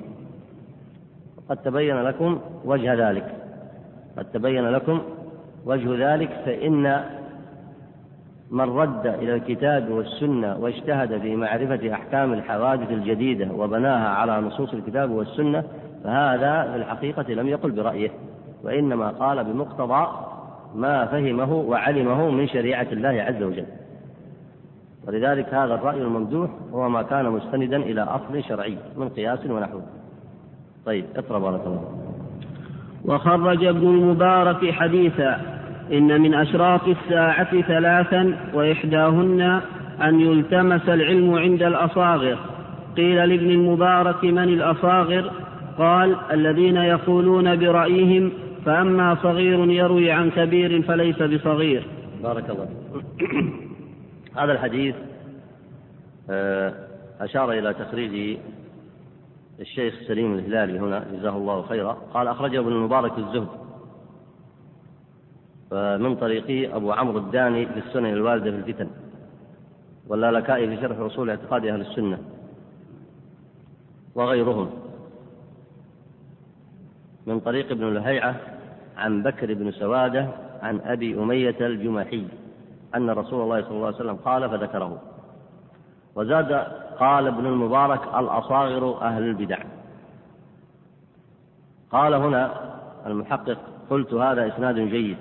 [1.49, 3.35] قد تبين لكم وجه ذلك.
[4.17, 5.01] قد تبين لكم
[5.65, 7.03] وجه ذلك فإن
[8.51, 15.11] من رد إلى الكتاب والسنة واجتهد في معرفة أحكام الحوادث الجديدة وبناها على نصوص الكتاب
[15.11, 15.63] والسنة
[16.03, 18.11] فهذا في الحقيقة لم يقل برأيه
[18.63, 20.07] وإنما قال بمقتضى
[20.75, 23.65] ما فهمه وعلمه من شريعة الله عز وجل.
[25.07, 29.81] ولذلك هذا الرأي الممدوح هو ما كان مستندا إلى أصل شرعي من قياس ونحوه
[30.85, 31.83] طيب اقرأ بارك الله
[33.05, 35.58] وخرج ابن المبارك حديثا
[35.91, 39.61] إن من أشراط الساعة ثلاثا وإحداهن
[40.01, 42.37] أن يلتمس العلم عند الأصاغر.
[42.97, 45.31] قيل لابن المبارك من الأصاغر؟
[45.77, 48.31] قال الذين يقولون برأيهم
[48.65, 51.87] فأما صغير يروي عن كبير فليس بصغير.
[52.23, 52.69] بارك الله
[54.43, 54.95] هذا الحديث
[56.29, 56.73] آه،
[57.21, 58.37] أشار إلى تخريج
[59.59, 61.97] الشيخ سليم الهلالي هنا جزاه الله خيرا.
[62.13, 63.68] قال أخرجه ابن المبارك الزهد.
[65.71, 68.87] من طريقه أبو عمرو الداني في السنن الواردة في الفتن.
[70.07, 72.19] واللالكائي في شرح أصول اعتقاد أهل السنة.
[74.15, 74.69] وغيرهم.
[77.25, 78.35] من طريق ابن لهيعة
[78.97, 80.27] عن بكر بن سوادة
[80.61, 82.27] عن أبي أمية الجمحي
[82.95, 85.01] أن رسول الله صلى الله عليه وسلم قال فذكره.
[86.15, 86.53] وزاد
[86.99, 89.63] قال ابن المبارك الأصاغر أهل البدع.
[91.91, 92.51] قال هنا
[93.05, 93.57] المحقق
[93.89, 95.17] قلت هذا إسناد جيد.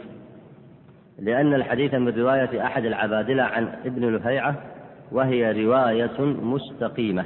[1.19, 4.63] لأن الحديث من رواية أحد العبادلة عن ابن لهيعة
[5.13, 7.25] وهي رواية مستقيمة.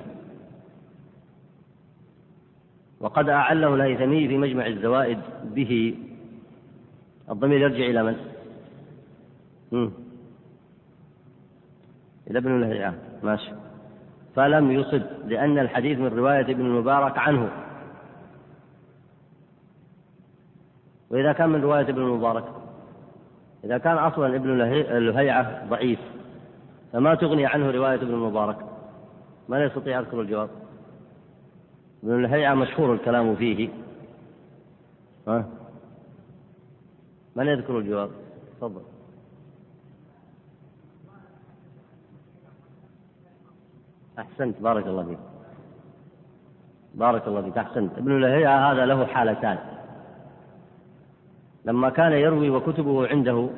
[3.01, 5.95] وقد أعله الهيثمي في مجمع الزوائد به.
[7.31, 8.17] الضمير يرجع إلى من؟
[12.31, 12.95] إلى ابن لهيعة.
[13.23, 13.53] ماشي.
[14.35, 17.51] فلم يصب لأن الحديث من رواية ابن المبارك عنه.
[21.11, 22.62] وإذا كان من رواية ابن المبارك؟
[23.65, 24.59] إذا كان أصلا ابن
[25.09, 26.01] لهيعة ضعيف
[26.93, 28.57] فما تغني عنه رواية ابن المبارك.
[29.49, 30.51] من يستطيع يذكر الجواب.
[32.05, 33.69] ابن لهيعة مشهور الكلام فيه.
[35.29, 35.45] ها؟
[37.37, 38.11] من يذكر الجواب؟
[38.57, 38.83] تفضل.
[44.19, 44.63] أحسنت.
[44.63, 45.19] بارك الله فيك.
[46.95, 47.59] بارك الله فيك.
[47.59, 47.99] أحسنت.
[47.99, 49.59] ابن لهيعة هذا له حالتان.
[51.65, 53.49] لما كان يروي وكتبه عنده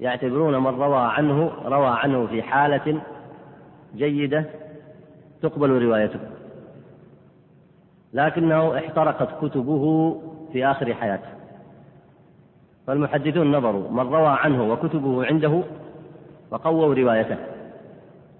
[0.00, 3.00] يعتبرون من روى عنه روى عنه في حالة
[3.96, 4.44] جيدة
[5.42, 6.20] تقبل روايته.
[8.12, 10.16] لكنه احترقت كتبه
[10.52, 11.28] في آخر حياته.
[12.86, 15.62] فالمحدثون نظروا من روى عنه وكتبه عنده
[16.50, 17.36] فقووا روايته.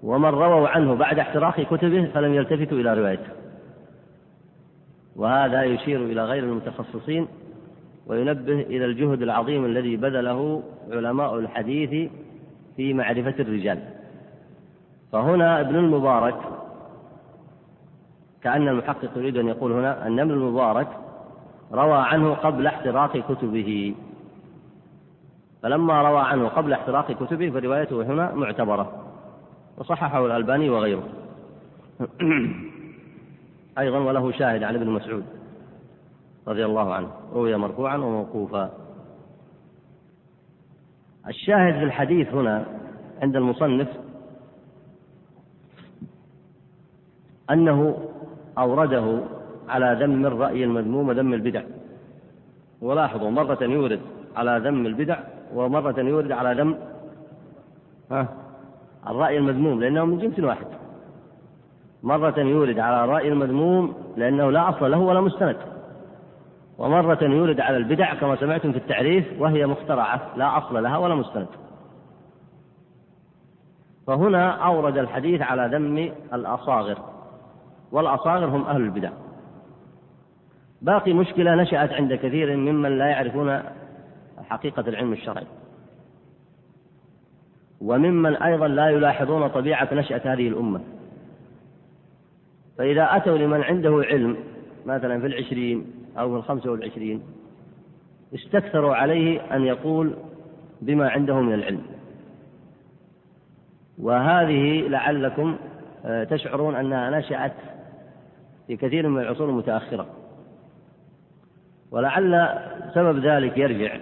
[0.03, 3.29] ومن رووا عنه بعد احتراق كتبه فلم يلتفتوا إلى روايته.
[5.15, 7.27] وهذا يشير إلى غير المتخصصين
[8.07, 12.11] وينبه إلى الجهد العظيم الذي بذله علماء الحديث
[12.75, 13.79] في معرفة الرجال.
[15.11, 16.35] فهنا ابن المبارك
[18.41, 20.87] كأن المحقق يريد أن يقول هنا أن ابن المبارك
[21.71, 23.95] روى عنه قبل احتراق كتبه.
[25.63, 28.91] فلما روى عنه قبل احتراق كتبه فروايته هنا معتبرة
[29.77, 31.03] وصححه الألباني وغيره.
[33.79, 35.34] أيضا وله شاهد عن ابن مسعود.
[36.47, 37.07] رضي الله عنه.
[37.33, 38.69] روي مرفوعا وموقوفا.
[41.27, 42.65] الشاهد في الحديث هنا
[43.21, 43.87] عند المصنف
[47.51, 47.97] أنه
[48.57, 49.19] أورده
[49.69, 51.63] على ذم الرأي المذموم وذم البدع.
[52.81, 53.99] ولاحظوا مرة يورد
[54.35, 55.19] على ذم البدع
[55.53, 56.77] ومرة يورد على ذم
[58.11, 58.27] ها
[59.07, 60.67] الرأي المذموم لأنه من جنس واحد.
[62.03, 65.74] مرة يورد على الرأي المذموم لأنه لا أصل له ولا مستند.
[66.77, 71.47] ومرة يورد على البدع كما سمعتم في التعريف وهي مخترعة لا أصل لها ولا مستند.
[74.07, 76.97] فهنا أورد الحديث على ذم الأصاغر
[77.91, 79.11] والأصاغر هم أهل البدع.
[80.81, 83.61] باقي مشكلة نشأت عند كثير ممن لا يعرفون
[84.49, 85.47] حقيقة العلم الشرعي.
[87.81, 90.81] وممن أيضا لا يلاحظون طبيعة نشأة هذه الأمة.
[92.77, 94.37] فإذا أتوا لمن عنده علم
[94.85, 97.21] مثلا في العشرين أو في الخمسة والعشرين
[98.35, 100.13] استكثروا عليه أن يقول
[100.81, 101.81] بما عنده من العلم.
[103.97, 105.57] وهذه لعلكم
[106.05, 107.53] آه، تشعرون أنها نشأت
[108.67, 110.07] في كثير من العصور المتأخرة.
[111.91, 112.59] ولعل
[112.93, 113.97] سبب ذلك يرجع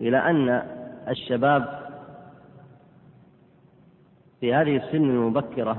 [0.00, 0.62] إلى أن
[1.08, 1.84] الشباب
[4.40, 5.76] في هذه السن المبكرة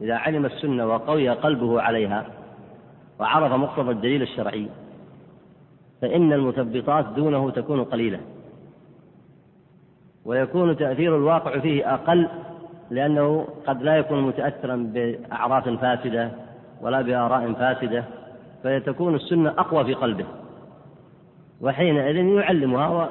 [0.00, 2.26] إذا علم السنة وقوي قلبه عليها
[3.20, 4.68] وعرف مقتضى الدليل الشرعي
[6.06, 8.20] فإن المثبطات دونه تكون قليلة.
[10.24, 12.28] ويكون تأثير الواقع فيه أقل
[12.90, 16.30] لأنه قد لا يكون متأثرا بأعراف فاسدة
[16.80, 18.04] ولا بآراء فاسدة
[18.64, 20.24] فتكون السنة أقوى في قلبه.
[21.60, 23.08] وحينئذ يعلمها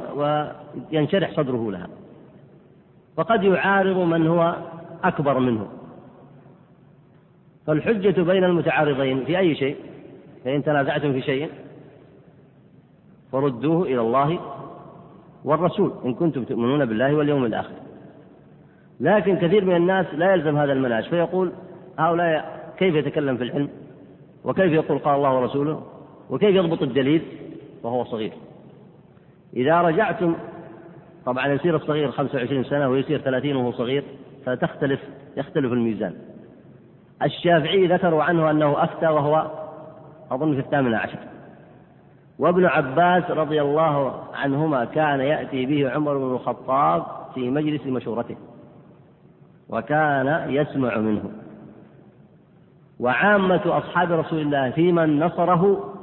[0.91, 1.87] وينشرح صدره لها.
[3.17, 4.55] وقد يعارض من هو
[5.03, 5.67] أكبر منه.
[7.67, 9.75] فالحجة بين المتعارضين في أي شيء؟
[10.45, 11.49] فإن تنازعتم في شيء
[13.35, 14.39] فردوه إلى الله
[15.43, 17.73] والرسول إن كنتم تؤمنون بالله واليوم الآخر.
[18.99, 21.51] لكن كثير من الناس لا يلزم هذا المنهج فيقول
[21.99, 23.69] هؤلاء كيف يتكلم في العلم؟
[24.43, 25.83] وكيف يقول قال الله ورسوله؟
[26.29, 27.21] وكيف يضبط الدليل؟
[27.83, 28.33] وهو صغير.
[29.55, 30.35] إذا رجعتم
[31.25, 34.03] طبعا يصير الصغير 25 سنة ويصير 30 وهو صغير
[34.45, 34.99] فتختلف
[35.37, 36.13] يختلف الميزان.
[37.23, 39.51] الشافعي ذكروا عنه أنه أفتى وهو
[40.31, 41.19] أظن في الثامنة عشر.
[42.39, 48.35] وابن عباس رضي الله عنهما كان يأتي به عمر بن الخطاب في مجلس مشورته
[49.69, 51.31] وكان يسمع منه.
[52.99, 55.93] وعامة أصحاب رسول الله في من نصره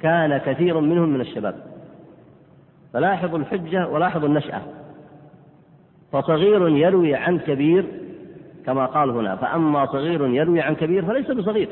[0.00, 1.54] كان كثير منهم من الشباب.
[2.92, 4.62] فلاحظوا الحجة ولاحظوا النشأة.
[6.12, 7.86] فصغير يروي عن كبير
[8.66, 11.68] كما قال هنا فأما صغير يروي عن كبير فليس بصغير.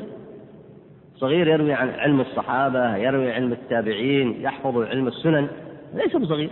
[1.15, 5.47] صغير يروي عن علم الصحابة يروي علم التابعين يحفظ علم السنن
[5.93, 6.49] ليس بصغير.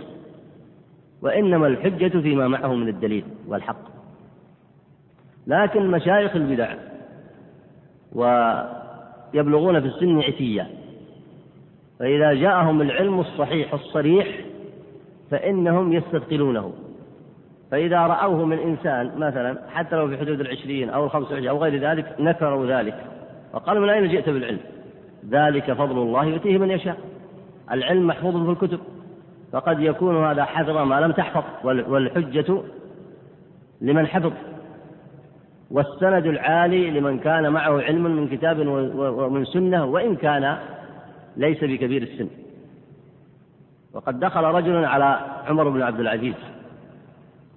[1.22, 3.92] وإنما الحجة فيما معه من الدليل والحق.
[5.46, 6.74] لكن مشايخ البدع
[8.12, 10.66] ويبلغون في السن عتية
[11.98, 14.40] فإذا جاءهم العلم الصحيح الصريح
[15.30, 16.72] فإنهم يستثقلونه.
[17.70, 22.16] فإذا رأوه من إنسان مثلا حتى لو في حدود العشرين أو وعشرين أو غير ذلك
[22.20, 23.11] نكروا ذلك.
[23.54, 24.60] وقالوا من أين جئت بالعلم؟
[25.30, 26.96] ذلك فضل الله يؤتيه من يشاء.
[27.72, 28.80] العلم محفوظ في الكتب.
[29.52, 31.44] فقد يكون هذا حفظ ما لم تحفظ.
[31.64, 32.62] والحجة
[33.80, 34.32] لمن حفظ.
[35.70, 40.58] والسند العالي لمن كان معه علم من كتاب ومن سنة وإن كان
[41.36, 42.28] ليس بكبير السن.
[43.94, 46.34] وقد دخل رجل على عمر بن عبد العزيز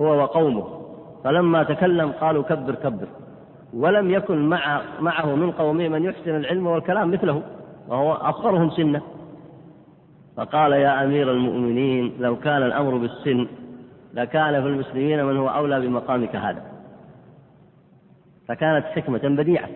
[0.02, 0.82] هو وقومه.
[1.24, 3.08] فلما تكلم قالوا كبر كبر.
[3.76, 7.42] ولم يكن مع معه من قومه من يحسن العلم والكلام مثله
[7.88, 9.02] وهو أصغرهم سنا
[10.38, 13.48] فقال يا أمير المؤمنين لو كان الأمر بالسن
[14.14, 16.64] لكان في المسلمين من هو أولى بمقامك هذا.
[18.48, 19.70] فكانت حكمة بديعة.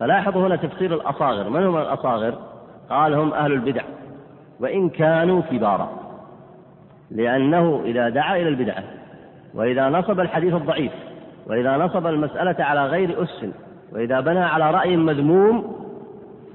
[0.00, 1.50] فلاحظوا هنا تفسير الأصاغر.
[1.50, 2.38] من هم الأصاغر؟
[2.90, 3.82] قال هم أهل البدع.
[4.60, 5.90] وإن كانوا كبارا.
[7.10, 8.84] لأنه إذا دعا إلى البدعة
[9.54, 10.92] وإذا نصب الحديث الضعيف
[11.50, 13.44] وإذا نصب المسألة على غير أس
[13.92, 15.76] وإذا بنى على رأي مذموم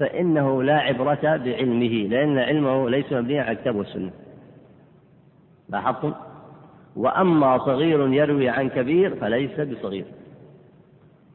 [0.00, 4.10] فإنه لا عبرة بعلمه لأن علمه ليس مبنيا على الكتاب والسنة.
[5.68, 6.14] لاحظتم؟
[6.96, 10.04] وأما صغير يروي عن كبير فليس بصغير.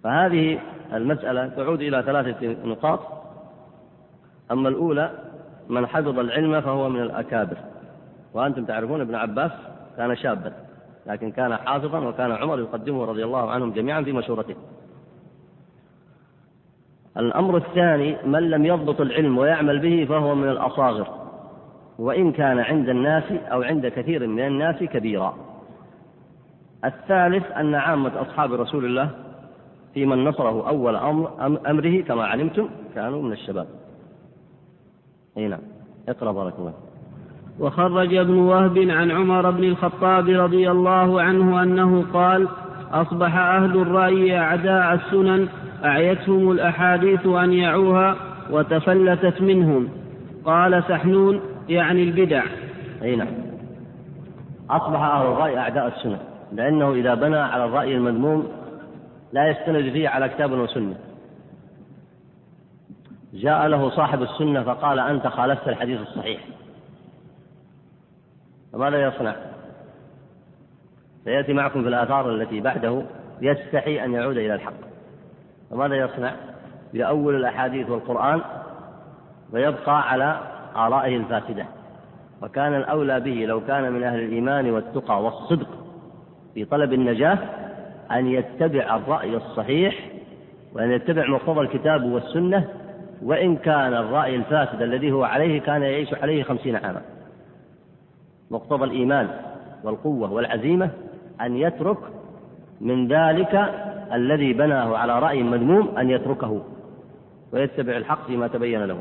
[0.03, 0.59] فهذه
[0.93, 2.99] المسألة تعود إلى ثلاثة نقاط.
[4.51, 5.11] أما الأولى
[5.69, 7.57] من حفظ العلم فهو من الأكابر.
[8.33, 9.51] وأنتم تعرفون ابن عباس
[9.97, 10.53] كان شابا.
[11.05, 14.55] لكن كان حافظا وكان عمر يقدمه رضي الله عنهم جميعا في مشورته.
[17.17, 21.07] الأمر الثاني من لم يضبط العلم ويعمل به فهو من الأصاغر.
[21.99, 25.35] وإن كان عند الناس أو عند كثير من الناس كبيرا.
[26.85, 29.09] الثالث أن عامة أصحاب رسول الله
[29.93, 31.31] في من نصره أول أمر
[31.67, 33.67] أمره كما علمتم كانوا من الشباب.
[35.37, 35.61] أي نعم.
[36.09, 36.73] اقرأ بارك الله
[37.59, 42.47] وخرج ابن وهب عن عمر بن الخطاب رضي الله عنه أنه قال
[42.91, 45.47] أصبح أهل الرأي أعداء السنن
[45.85, 48.15] أعيتهم الأحاديث أن يعوها
[48.51, 49.89] وتفلتت منهم.
[50.45, 52.43] قال سحنون يعني البدع.
[53.01, 53.27] أي نعم.
[54.69, 56.17] أصبح أهل الرأي أعداء السنن
[56.53, 58.47] لأنه إذا بنى على الرأي المذموم
[59.33, 60.95] لا يستند فيه على كتاب وسنة.
[63.33, 66.41] جاء له صاحب السنة فقال أنت خالفت الحديث الصحيح.
[68.73, 69.35] فماذا يصنع؟
[71.23, 73.01] سيأتي معكم في الآثار التي بعده
[73.41, 74.73] يستحي أن يعود إلى الحق
[75.71, 76.33] فماذا يصنع؟
[76.93, 78.41] يؤول الأحاديث والقرآن
[79.53, 80.39] ويبقى على
[80.75, 81.65] آرائه الفاسدة
[82.41, 85.67] وكان الأولى به لو كان من أهل الإيمان والتقى والصدق
[86.53, 87.37] في طلب النجاة
[88.11, 89.95] أن يتبع الرأي الصحيح
[90.73, 92.67] وأن يتبع مقتضى الكتاب والسنة
[93.23, 97.01] وإن كان الرأي الفاسد الذي هو عليه كان يعيش عليه خمسين عاما
[98.51, 99.29] مقتضى الإيمان
[99.83, 100.89] والقوة والعزيمة
[101.41, 101.97] أن يترك
[102.81, 103.55] من ذلك
[104.13, 106.61] الذي بناه على رأي مذموم أن يتركه
[107.53, 108.99] ويتبع الحق فيما تبين له.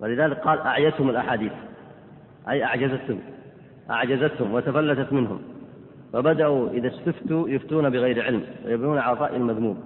[0.00, 1.52] ولذلك قال أعيتهم الأحاديث
[2.48, 3.20] أي أعجزتهم
[3.90, 5.42] أعجزتهم وتفلتت منهم
[6.12, 9.82] فبدأوا إذا استفتوا يفتون بغير علم ويبنون على رأي المذموم.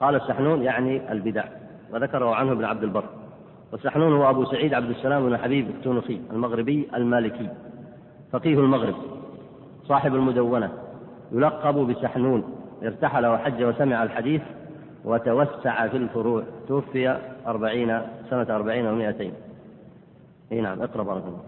[0.00, 1.44] قال السحنون يعني البدع
[1.92, 3.04] وذكره عنه ابن عبد البر.
[3.72, 7.48] والسحنون هو أبو سعيد عبد السلام بن حبيب التونسي المغربي المالكي
[8.32, 8.94] فقيه المغرب
[9.88, 10.72] صاحب المدونة
[11.32, 12.44] يلقب بسحنون
[12.82, 14.42] ارتحل وحج وسمع الحديث
[15.04, 18.00] وتوسع في الفروع توفي أربعين
[18.30, 19.32] سنة أربعين ومائتين.
[20.52, 21.40] إي نعم اقرأ بارك الله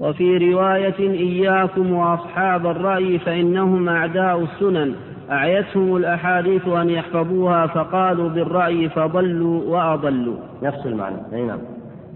[0.00, 4.94] وفي رواية إياكم وأصحاب الرأي فإنهم أعداء السنن.
[5.30, 10.36] أعيتهم الأحاديث أن يحفظوها فقالوا بالرأي فضلوا وأضلوا.
[10.62, 11.16] نفس المعنى.
[11.32, 11.58] أي نعم.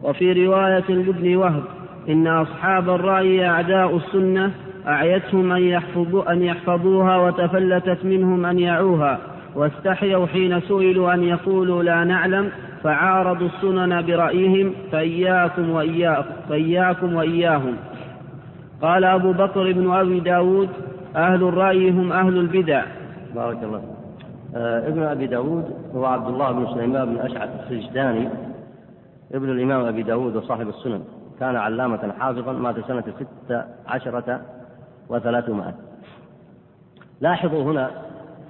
[0.02, 1.62] وفي رواية لابن وهب
[2.08, 4.50] إن أصحاب الرأي أعداء السنة
[4.86, 9.18] أعيتهم أن, يحفظوا أن يحفظوها وتفلتت منهم أن يعوها.
[9.54, 12.50] واستحيوا حين سئلوا أن يقولوا لا نعلم
[12.84, 17.76] فعارضوا السنن برأيهم فإياكم وإياكم, فإياكم وإياهم.
[18.82, 20.68] قال أبو بكر بن أبي داود
[21.16, 22.84] أهل الرأي هم أهل البدع.
[23.34, 23.82] بارك الله
[24.56, 25.64] آه ابن أبي داود
[25.94, 28.28] هو عبد الله بن سليمان بن أشعث السجداني.
[29.34, 31.04] ابن الإمام أبي داود وصاحب السنن.
[31.40, 34.40] كان علامة حافظا مات سنة ست عشرة
[35.08, 35.74] وثلاثمائة.
[37.20, 37.90] لاحظوا هنا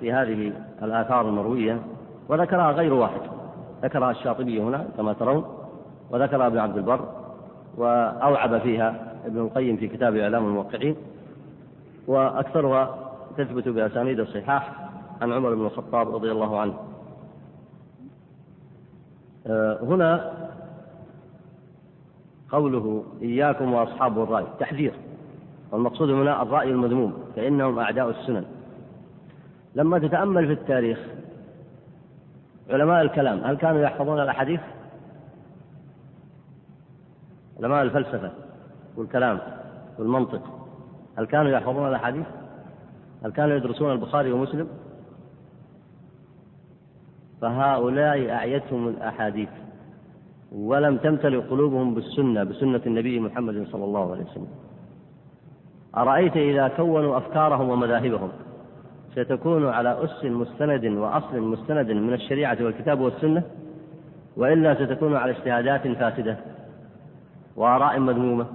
[0.00, 0.52] في هذه
[0.82, 1.80] الآثار المروية
[2.28, 3.20] وذكرها غير واحد.
[3.82, 5.44] ذكرها الشاطبي هنا كما ترون
[6.10, 7.00] وذكرها ابن عبد البر
[7.76, 8.94] وأوعب فيها
[9.26, 10.96] ابن القيم في كتاب إعلام الموقعين.
[12.06, 14.88] وأكثرها تثبت بأسانيد الصحاح
[15.20, 16.74] عن عمر بن الخطاب رضي الله عنه.
[19.46, 20.32] آه، هنا
[22.50, 24.92] قوله إياكم وأصحاب الرأي تحذير.
[25.72, 28.44] والمقصود هنا الرأي المذموم فإنهم أعداء السنن.
[29.74, 30.98] لما تتأمل في التاريخ
[32.70, 34.60] علماء الكلام هل كانوا يحفظون الأحاديث؟
[37.60, 38.30] علماء الفلسفة
[38.96, 39.38] والكلام
[39.98, 40.55] والمنطق.
[41.18, 42.26] هل كانوا يحفظون الأحاديث؟
[43.24, 44.68] هل كانوا يدرسون البخاري ومسلم؟
[47.40, 49.48] فهؤلاء أعيتهم الأحاديث
[50.52, 54.48] ولم تمتلئ قلوبهم بالسنة بسنة النبي محمد صلى الله عليه وسلم
[55.96, 58.28] أرأيت إذا كونوا أفكارهم ومذاهبهم
[59.14, 63.42] ستكون على أس مستند وأصل مستند من الشريعة والكتاب والسنة
[64.36, 66.36] وإلا ستكون على اجتهادات فاسدة
[67.56, 68.46] وآراء مذمومة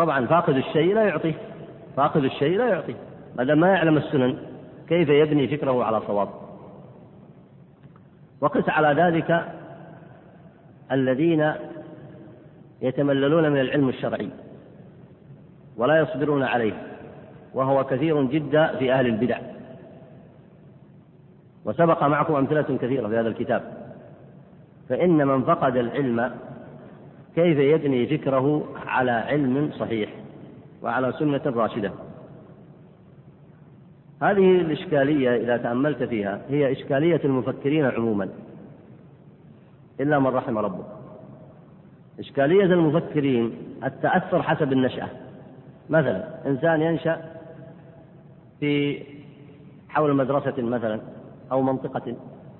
[0.00, 1.34] طبعا فاقد الشيء لا يعطيه
[1.96, 2.94] فاقد الشيء لا يعطيه.
[3.36, 4.38] ما دام ما يعلم السنن
[4.88, 6.28] كيف يبني فكره على صواب؟
[8.40, 9.46] وقس على ذلك
[10.92, 11.52] الذين
[12.82, 14.28] يتمللون من العلم الشرعي
[15.76, 16.72] ولا يصبرون عليه
[17.54, 19.38] وهو كثير جدا في أهل البدع.
[21.64, 23.62] وسبق معكم أمثلة كثيرة في هذا الكتاب.
[24.88, 26.32] فإن من فقد العلم
[27.34, 30.10] كيف يبني فكره على علم صحيح
[30.82, 31.92] وعلى سنة راشدة.
[34.22, 38.28] هذه الإشكالية إذا تأملت فيها هي إشكالية المفكرين عموما
[40.00, 40.84] إلا من رحم ربه.
[42.18, 43.52] إشكالية المفكرين
[43.84, 45.08] التأثر حسب النشأة.
[45.90, 47.20] مثلا إنسان ينشأ
[48.60, 49.02] في
[49.88, 51.00] حول مدرسة مثلا
[51.52, 52.16] أو منطقة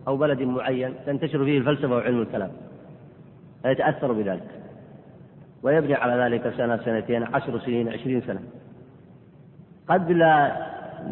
[0.09, 2.51] أو بلد معين تنتشر فيه الفلسفة وعلم الكلام
[3.63, 4.60] فيتأثر بذلك.
[5.63, 8.41] ويبني على ذلك سنة سنتين عشر سنين عشرين سنة.
[9.89, 10.57] قد لا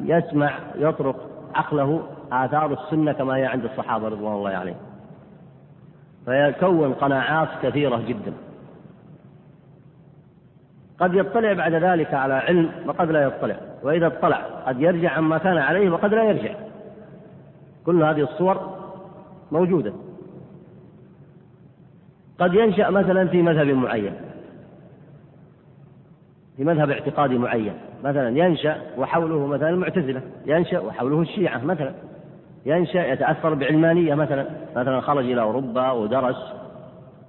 [0.03, 4.77] يسمع يطرق عقله آثار السنة كما هي عند الصحابة رضوان الله عليهم.
[6.25, 8.33] فيكون قناعات كثيرة جدا.
[11.01, 13.57] قد يطلع بعد ذلك على علم وقد لا يطلع.
[13.83, 14.37] وإذا اطلع
[14.67, 16.55] قد يرجع عما كان عليه وقد لا يرجع.
[17.87, 18.79] كل هذه الصور
[19.53, 19.93] موجودة.
[22.39, 24.28] قد ينشأ مثلا في مذهب معين.
[26.59, 27.73] في مذهب اعتقادي معين.
[28.05, 31.93] مثلا ينشأ وحوله مثلا المعتزلة ينشأ وحوله الشيعة مثلا.
[32.67, 34.47] ينشأ يتأثر بعلمانية مثلا.
[34.77, 36.53] مثلا خرج إلى أوروبا ودرس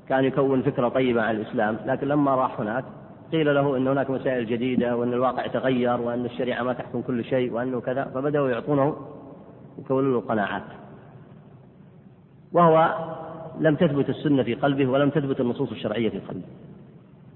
[0.08, 1.78] كان يكون فكرة طيبة عن الإسلام.
[1.86, 2.84] لكن لما راح هناك
[3.32, 7.54] قيل له أن هناك مسائل جديدة وأن الواقع تغير وأن الشريعة ما تحكم كل شيء
[7.54, 8.04] وأنه كذا.
[8.04, 8.96] فبدأوا يعطونه
[9.80, 10.64] يكونون له قناعات.
[12.54, 12.94] وهو
[13.60, 16.48] لم تثبت السنة في قلبه ولم تثبت النصوص الشرعية في قلبه.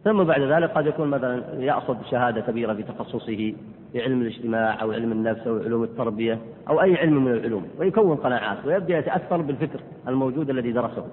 [0.03, 3.53] ثم بعد ذلك قد يكون مثلا يأخذ شهادة كبيرة في تخصصه
[3.91, 6.39] في علم الاجتماع أو علم النفس أو علوم التربية
[6.69, 11.05] أو أي علم من العلوم ويكون قناعات ويبدأ يتأثر بالفكر الموجود الذي درسه.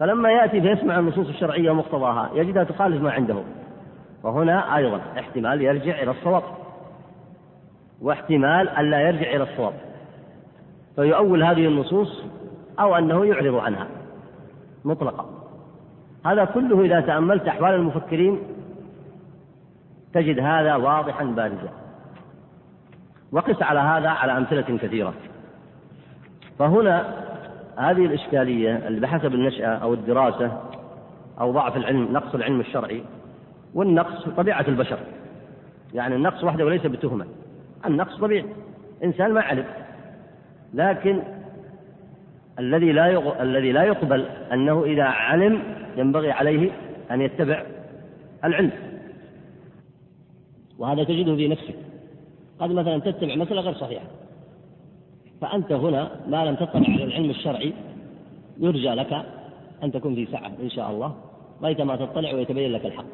[0.00, 3.36] فلما يأتي فيسمع النصوص الشرعية ومقتضاها يجدها تخالف ما عنده.
[4.22, 6.42] وهنا أيضا احتمال يرجع إلى الصواب.
[8.02, 9.72] واحتمال ألا يرجع إلى الصواب.
[10.96, 12.24] فيؤول هذه النصوص
[12.80, 13.86] أو أنه يعرض عنها
[14.84, 15.35] مطلقا.
[16.26, 18.38] هذا كله إذا تأملت أحوال المفكرين
[20.14, 21.72] تجد هذا واضحا بارزا.
[23.32, 25.14] وقس على هذا على أمثلة كثيرة.
[26.58, 27.14] فهنا
[27.76, 30.60] هذه الإشكالية اللي بحسب النشأة أو الدراسة
[31.40, 33.02] أو ضعف العلم نقص العلم الشرعي
[33.74, 34.98] والنقص طبيعة البشر.
[35.94, 37.26] يعني النقص وحده وليس بتهمة.
[37.86, 38.46] النقص طبيعي.
[39.04, 39.64] إنسان ما علم.
[40.74, 41.22] لكن
[42.58, 46.70] الذي لا الذي لا يقبل أنه إذا علم ينبغي عليه
[47.10, 47.66] أن يتبع
[48.44, 48.70] العلم.
[50.78, 51.74] وهذا تجده في نفسك.
[52.58, 54.06] قد مثلا تتبع مسألة غير صحيحة.
[55.40, 57.72] فأنت هنا ما لم تطلع على العلم الشرعي
[58.58, 59.12] يرجى لك
[59.82, 61.14] أن تكون في سعة إن شاء الله
[61.60, 63.04] ما تطلع ويتبين لك الحق.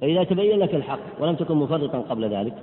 [0.00, 2.54] فإذا تبين لك الحق ولم تكن مفرطا قبل ذلك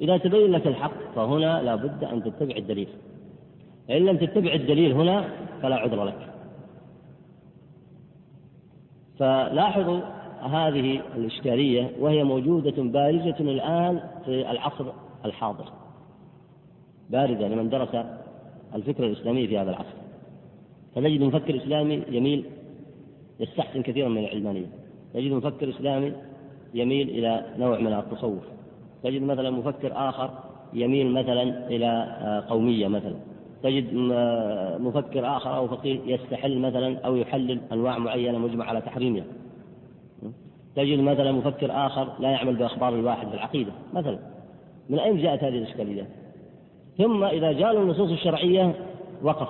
[0.00, 2.88] إذا تبين لك الحق فهنا لا بد أن تتبع الدليل.
[3.88, 5.24] فإن لم تتبع الدليل هنا
[5.62, 6.28] فلا عذر لك.
[9.18, 10.00] فلاحظوا
[10.42, 14.84] هذه الإشكالية وهي موجودة بارزة الآن في العصر
[15.24, 15.64] الحاضر.
[17.10, 17.96] باردة لمن درس
[18.74, 19.96] الفكر الإسلامي في هذا العصر.
[20.94, 22.44] فتجد مفكر إسلامي يميل
[23.40, 24.66] يستحسن كثيرا من العلمانية.
[25.14, 26.12] تجد مفكر إسلامي
[26.74, 28.42] يميل إلى نوع من التصوف.
[29.02, 30.30] تجد مثلا مفكر آخر
[30.72, 33.16] يميل مثلا إلى قومية مثلا.
[33.62, 33.94] تجد
[34.80, 39.24] مفكر آخر أو فقيه يستحل مثلا أو يحلل أنواع معينة مجمع على تحريمها
[40.76, 44.18] تجد مثلا مفكر آخر لا يعمل بأخبار الواحد بالعقيدة مثلا.
[44.90, 46.06] من أين جاءت هذه الإشكاليات؟
[46.98, 48.74] ثم إذا جاء النصوص الشرعية
[49.22, 49.48] وقف.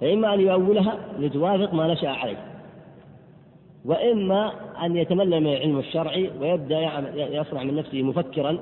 [0.00, 2.36] فإما أن يؤولها لتوافق ما نشأ عليه.
[3.84, 4.52] وإما
[4.84, 6.80] أن يتملى من العلم الشرعي ويبدأ
[7.16, 8.58] يصنع من نفسه مفكرا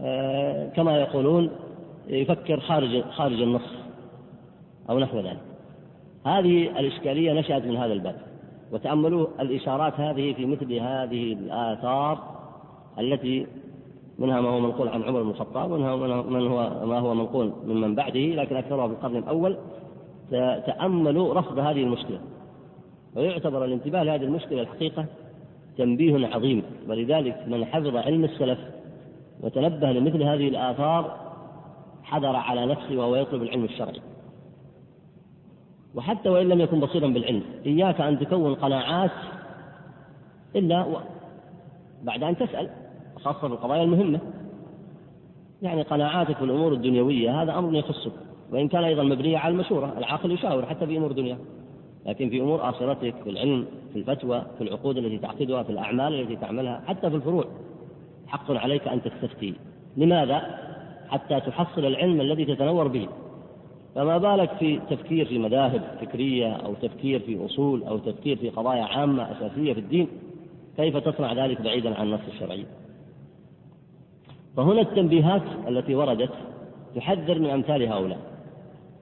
[0.00, 1.50] آه، كما يقولون
[2.08, 3.62] يفكر خارج خارج النص
[4.90, 5.40] أو نحو ذلك.
[6.26, 8.16] هذه الإشكالية نشأت من هذا الباب
[8.72, 12.18] وتأملوا الإشارات هذه في مثل هذه الآثار
[12.98, 13.46] التي
[14.18, 17.94] منها ما هو منقول عن عمر بن الخطاب ومنها من هو ما هو منقول ممن
[17.94, 19.56] بعده لكن أكثرها في القرن الأول.
[20.66, 22.20] تأملوا رفض هذه المشكلة
[23.16, 25.06] ويعتبر الانتباه لهذه المشكلة الحقيقة
[25.78, 26.62] تنبيه عظيم.
[26.88, 28.58] ولذلك من حفظ علم السلف
[29.40, 31.27] وتنبه لمثل هذه الآثار
[32.10, 34.00] حذر على نفسه وهو يطلب العلم الشرعي.
[35.94, 39.10] وحتى وإن لم يكن بصيرا بالعلم إياك أن تكون قناعات
[40.56, 40.86] إلا
[42.02, 42.70] بعد أن تسأل
[43.16, 44.20] خاصة في القضايا المهمة.
[45.62, 48.12] يعني قناعاتك في الأمور الدنيوية هذا أمر يخصك.
[48.52, 51.38] وإن كان أيضا مبنية على المشورة العاقل يشاور حتى في أمور دنيا
[52.06, 56.36] لكن في أمور آخرتك في العلم في الفتوى في العقود التي تعقدها في الأعمال التي
[56.36, 57.44] تعملها حتى في الفروع
[58.26, 59.54] حق عليك أن تستفتي.
[59.96, 60.67] لماذا؟
[61.08, 63.08] حتى تحصل العلم الذي تتنور به.
[63.94, 68.82] فما بالك في تفكير في مذاهب فكرية أو تفكير في أصول أو تفكير في قضايا
[68.82, 70.08] عامة أساسية في الدين؟
[70.76, 72.64] كيف تصنع ذلك بعيدا عن النص الشرعي؟
[74.56, 76.32] فهنا التنبيهات التي وردت
[76.96, 78.18] تحذر من أمثال هؤلاء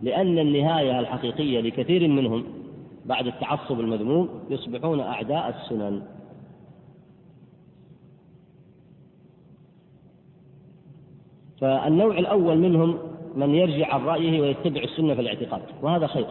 [0.03, 2.45] لأن النهاية الحقيقية لكثير منهم
[3.05, 6.03] بعد التعصب المذموم يصبحون أعداء السنن.
[11.61, 12.99] فالنوع الأول منهم
[13.35, 16.27] من يرجع عن رأيه ويتبع السنة في الاعتقاد وهذا خير.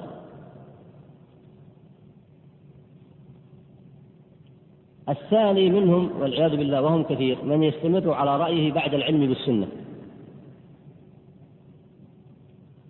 [5.09, 9.67] الثاني منهم والعياذ بالله وهم كثير من يستمر على رأيه بعد العلم بالسنة.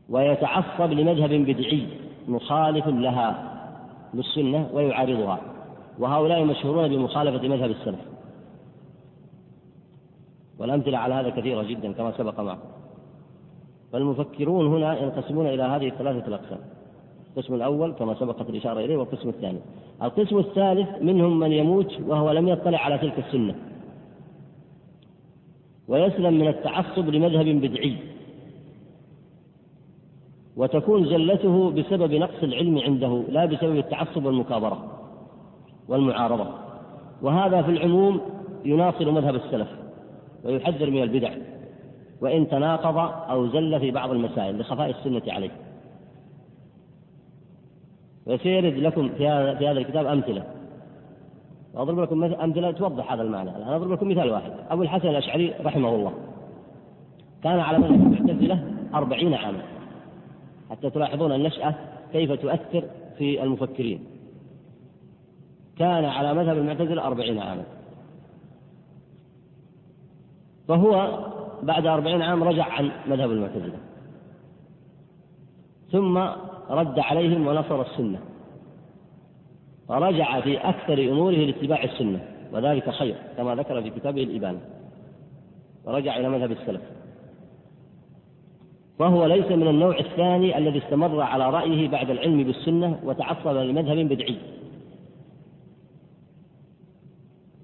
[0.10, 1.88] ويتعصب لمذهب بدعي
[2.28, 3.52] مخالف لها
[4.14, 5.40] بالسنة ويعارضها
[6.00, 8.15] وهؤلاء مشهورون بمخالفة مذهب السلف.
[10.60, 12.68] والأمثلة على هذا كثيرة جدا كما سبق معكم.
[13.94, 16.60] فالمفكرون هنا ينقسمون إلى هذه الثلاثة الأقسام.
[17.30, 19.60] القسم الأول كما سبقت الإشارة إليه والقسم الثاني.
[20.04, 23.56] القسم الثالث منهم من يموت وهو لم يطلع على تلك السنة.
[25.88, 27.98] ويسلم من التعصب لمذهب بدعي.
[30.58, 34.86] وتكون زلته بسبب نقص العلم عنده لا بسبب التعصب والمكابرة
[35.88, 36.48] والمعارضة.
[37.22, 38.22] وهذا في العموم
[38.66, 39.85] يناصر مذهب السلف.
[40.46, 41.32] ويحذر من البدع
[42.22, 42.98] وإن تناقض
[43.30, 45.52] أو زل في بعض المسائل لخفاء السنة عليه.
[48.26, 50.44] وسيرد لكم في هذا في هذا الكتاب أمثلة.
[51.74, 53.50] وأضرب لكم أمثلة توضح هذا المعنى.
[53.50, 54.52] الآن أضرب لكم مثال واحد.
[54.70, 56.14] أبو الحسن الأشعري رحمه الله.
[57.44, 59.62] كان على مذهب المعتزلة أربعين عاما.
[60.70, 61.76] حتى تلاحظون النشأة
[62.12, 62.84] كيف تؤثر
[63.18, 64.04] في المفكرين.
[65.78, 67.64] كان على مذهب المعتزلة أربعين عاما.
[70.68, 71.20] فهو
[71.64, 73.78] بعد أربعين عام رجع عن مذهب المعتزلة.
[75.92, 76.18] ثم
[76.70, 78.20] رد عليهم ونصر السنة.
[79.88, 82.20] فرجع في أكثر أموره لاتباع السنة
[82.54, 84.60] وذلك خير كما ذكر في كتابه الإبانة.
[85.86, 86.82] ورجع إلى مذهب السلف.
[89.00, 94.38] فهو ليس من النوع الثاني الذي استمر على رأيه بعد العلم بالسنة وتعصب لمذهب بدعي.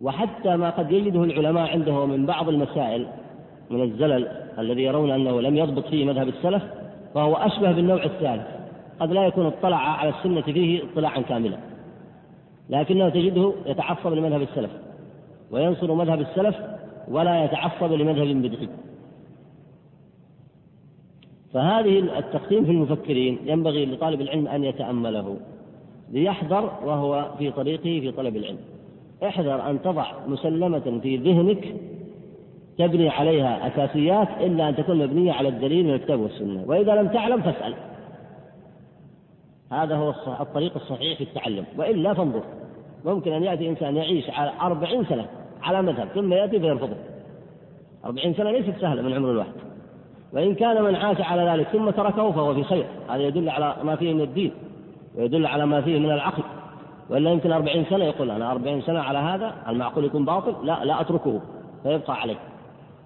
[0.02, 3.08] وحتى ما قد يجده العلماء عنده من بعض المسائل
[3.70, 4.28] من الزلل
[4.60, 6.64] الذي يرون أنه لم يضبط فيه مذهب السلف
[7.14, 8.48] فهو أشبه بالنوع الثالث.
[9.00, 11.58] قد لا يكون اطلع على السنة فيه اطلاعا كاملا.
[12.70, 14.72] لكنه تجده يتعصب لمذهب السلف
[15.52, 16.56] وينصر مذهب السلف
[17.08, 18.70] ولا يتعصب لمذهب بدعي.
[21.54, 25.38] فهذه التقسيم في المفكرين ينبغي لطالب العلم أن يتأمله
[26.12, 28.58] ليحذر وهو في طريقه في طلب العلم.
[29.24, 31.76] احذر أن تضع مسلمة في ذهنك
[32.78, 36.64] تبني عليها أساسيات إلا أن تكون مبنية على الدليل من الكتاب والسنة.
[36.68, 37.74] وإذا لم تعلم فاسأل.
[39.72, 41.66] هذا هو الطريق الصحيح في التعلم.
[41.78, 42.44] وإلا فانظر.
[43.06, 45.26] ممكن أن يأتي إنسان يعيش على أربعين سنة
[45.64, 46.96] على مذهب ثم يأتي فيرفضه
[48.06, 49.54] أربعين سنة ليست سهلة من عمر الواحد.
[50.34, 52.86] وإن كان من عاش على ذلك ثم تركه فهو في خير.
[53.10, 54.52] هذا يدل على ما فيه من الدين
[55.16, 56.44] ويدل على ما فيه من العقل.
[57.12, 61.02] وإلا يمكن أربعين سنة يقول أنا أربعين سنة على هذا المعقول يكون باطل لا لا
[61.02, 61.42] أتركه
[61.84, 62.38] فيبقى عليه.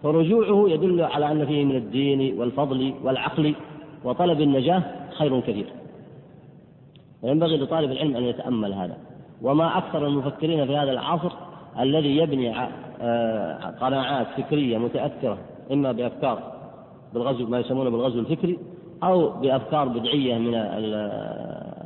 [0.04, 3.56] فرجوعه يدل على أن فيه من الدين والفضل والعقل
[4.04, 4.84] وطلب النجاة
[5.18, 5.66] خير كثير
[7.24, 8.98] وينبغي لطالب العلم أن يتأمل هذا.
[9.42, 11.32] وما أكثر المفكرين في هذا العصر
[11.80, 12.54] الذي يبني
[13.02, 15.38] آه، قناعات فكرية متأثرة
[15.72, 16.40] إما بأفكار
[17.14, 18.60] بالغزو ما يسمونه بالغزو الفكري
[19.04, 20.56] أو بأفكار بدعية من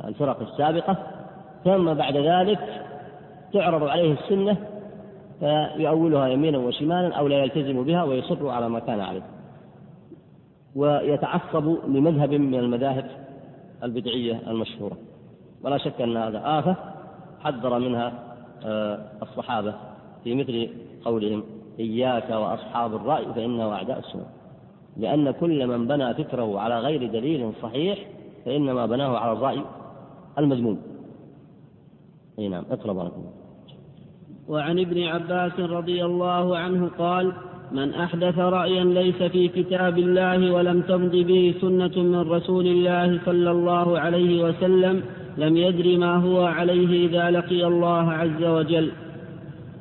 [0.08, 0.96] الفرق السابقة
[1.64, 2.58] ثم بعد ذلك
[3.52, 4.56] تعرض عليه السنة
[5.40, 9.22] فيؤولها يمينا وشمالا أو لا يلتزم بها ويصر على ما كان عليه.
[10.76, 13.06] ويتعصب لمذهب من المذاهب
[13.82, 14.96] البدعية المشهورة.
[15.62, 16.76] ولا شك أن هذا آفة
[17.40, 18.12] حذر منها
[18.64, 19.74] آه، الصحابة
[20.24, 20.68] في مثل
[21.04, 21.42] قولهم
[21.78, 24.26] إياك وأصحاب الرأي فإنه أعداء السنة.
[24.96, 27.98] لأن كل من بنى فكره على غير دليل صحيح
[28.44, 29.62] فإنما بناه على الرأي
[30.38, 30.89] المذموم.
[32.40, 33.32] أي نعم اقرأ بارك الله
[34.48, 37.32] وعن ابن عباس رضي الله عنه قال
[37.72, 43.50] من أحدث رأيا ليس في كتاب الله ولم تمض به سنة من رسول الله صلى
[43.50, 45.02] الله عليه وسلم
[45.38, 48.90] لم يدر ما هو عليه إذا لقي الله عز وجل.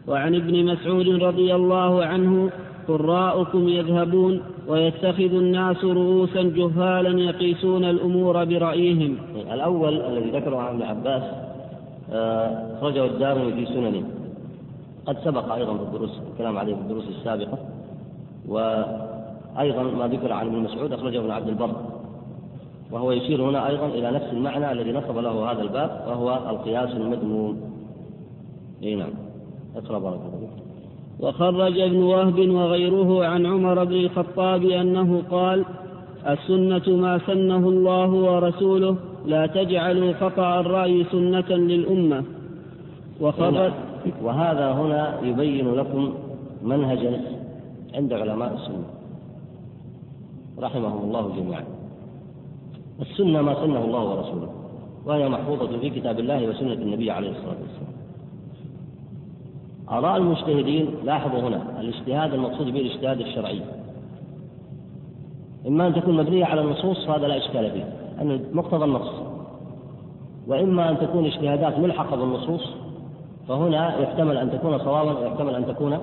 [0.07, 2.51] وعن ابن مسعود رضي الله عنه
[2.88, 9.18] قراءكم يذهبون ويتخذ الناس رؤوسا جهالا يقيسون الأمور برأيهم.
[9.53, 11.49] الأول الذي ذكره عن ابن عباس
[12.12, 14.03] أخرجه الدارمي في سننه.
[15.05, 17.57] قد سبق أيضا في الدروس الكلام عليه في الدروس السابقة.
[18.47, 21.76] وأيضا ما ذكر عن ابن مسعود أخرجه ابن عبد البر.
[22.91, 27.62] وهو يشير هنا أيضا إلى نفس المعنى الذي نصب له هذا الباب وهو القياس المذموم.
[28.84, 29.14] أي نعم.
[29.76, 30.49] اقرأ بارك الله
[31.20, 35.66] وخرج ابن وهب وغيره عن عمر بن الخطاب أنه قال
[36.28, 38.95] السنة ما سنه الله ورسوله
[39.26, 42.24] لا تجعلوا خطأ الرأي سنة للأمة.
[43.22, 43.72] وخرج
[44.24, 46.13] وهذا هنا يبين لكم
[46.63, 47.22] منهجا
[47.95, 48.84] عند علماء السنة.
[50.59, 51.63] رحمهم الله جميعا.
[53.01, 54.49] السنة ما سنه الله ورسوله
[55.05, 57.93] وهي محفوظة في كتاب الله وسنة النبي عليه الصلاة والسلام.
[59.89, 63.61] آراء المجتهدين لاحظوا هنا الاجتهاد المقصود به الاجتهاد الشرعي.
[65.67, 67.99] إما أن تكون مبنية على النصوص هذا لا إشكال فيه.
[68.53, 69.09] مقتضى النص.
[70.47, 72.70] وإما أن تكون اجتهادات ملحقة بالنصوص
[73.47, 75.97] فهنا يحتمل أن تكون صوابا ويحتمل أن تكون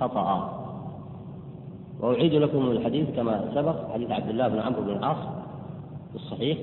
[0.00, 0.58] خطأ.
[2.00, 5.16] وأعيد لكم الحديث كما سبق حديث عبد الله بن عمرو بن العاص
[6.10, 6.58] في الصحيح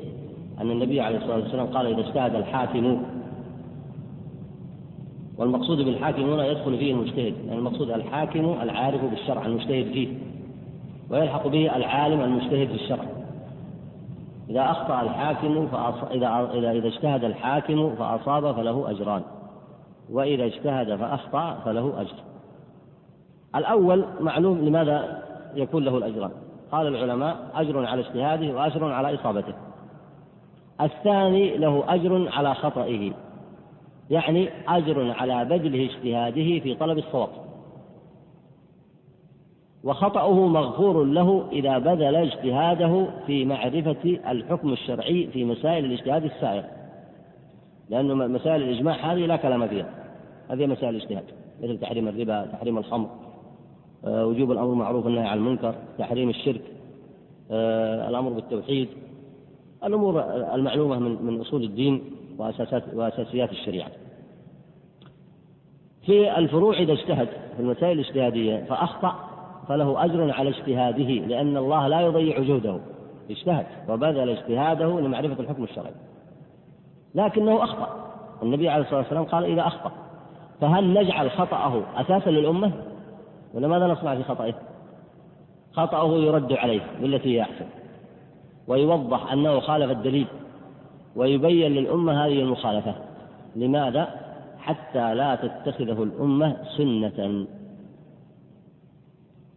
[0.61, 3.01] أن النبي عليه الصلاة والسلام قال إذا اجتهد الحاكم
[5.37, 10.07] والمقصود بالحاكم هنا يدخل فيه المجتهد يعني المقصود الحاكم العارف بالشرع المجتهد فيه
[11.09, 13.05] ويلحق به العالم المجتهد في الشرع.
[14.49, 16.03] إذا أخطأ الحاكم فأص...
[16.11, 19.21] إذا إذا إذا اجتهد الحاكم فأصاب فله أجران
[20.11, 22.15] وإذا اجتهد فأخطأ فله أجر.
[23.55, 25.23] الأول معلوم لماذا
[25.55, 26.31] يكون له الأجران.
[26.71, 29.53] قال العلماء أجر على اجتهاده وأجر على إصابته.
[30.81, 33.11] الثاني له أجر على خطئه
[34.09, 37.29] يعني أجر على بذل اجتهاده في طلب الصواب.
[39.85, 46.63] وخطأه مغفور له إذا بذل اجتهاده في معرفة الحكم الشرعي في مسائل الاجتهاد السائر.
[47.89, 49.89] لأن مسائل الإجماع هذه لا كلام فيها.
[50.49, 51.23] هذه مسائل الاجتهاد
[51.63, 53.09] مثل تحريم الربا تحريم الخمر
[54.05, 56.61] آه، وجوب الأمر بالمعروف والنهي عن المنكر تحريم الشرك
[57.51, 58.87] آه، الأمر بالتوحيد.
[59.83, 60.23] الأمور
[60.53, 62.01] المعلومة من من أصول الدين
[62.37, 63.91] وأساسات وأساسيات الشريعة.
[66.05, 69.34] في الفروع إذا اجتهد في المسائل الاجتهادية فأخطأ
[69.67, 72.79] فله أجر على اجتهاده لأن الله لا يضيع جهده.
[73.29, 73.65] اجتهد.
[73.89, 75.93] وبذل اجتهاده لمعرفة الحكم الشرعي.
[77.15, 78.05] لكنه أخطأ.
[78.43, 79.91] النبي عليه الصلاة والسلام قال إذا أخطأ
[80.61, 82.71] فهل نجعل خطأه أساسا للأمة؟
[83.53, 84.53] ولا ماذا نصنع في خطأه؟
[85.73, 87.65] خطأه يرد عليه بالتي هي أحسن.
[88.67, 90.27] ويوضح أنه خالف الدليل.
[91.15, 92.95] ويبين للأمة هذه المخالفة.
[93.55, 94.07] لماذا؟
[94.59, 97.45] حتى لا تتخذه الأمة سنة.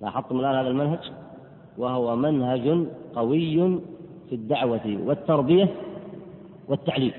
[0.00, 1.12] لاحظتم الآن هذا المنهج
[1.78, 3.80] وهو منهج قوي
[4.28, 5.68] في الدعوة والتربية
[6.68, 7.12] والتعليم.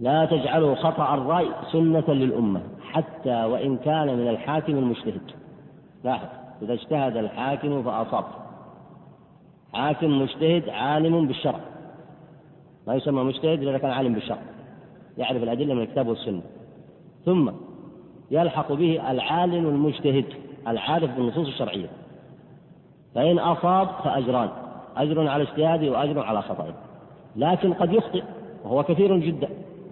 [0.00, 5.20] لا تجعلوا خطأ الرأي سنة للأمة حتى وإن كان من الحاكم المجتهد.
[6.04, 6.28] لاحظ
[6.62, 8.24] إذا اجتهد الحاكم فأصاب.
[9.72, 11.60] حاكم مجتهد عالم بالشرع.
[12.86, 14.42] ما يسمى مجتهد إذا كان عالم بالشرع.
[15.18, 16.42] يعرف الأدلة من الكتاب والسنة.
[17.24, 17.50] ثم
[18.30, 20.24] يلحق به العالم المجتهد
[20.68, 21.86] العارف بالنصوص الشرعية.
[23.14, 24.48] فإن أصاب فأجران
[24.96, 26.74] أجر على اجتهاده وأجر على خطأه.
[27.36, 28.22] لكن قد يخطئ
[28.64, 29.48] وهو كثير جدا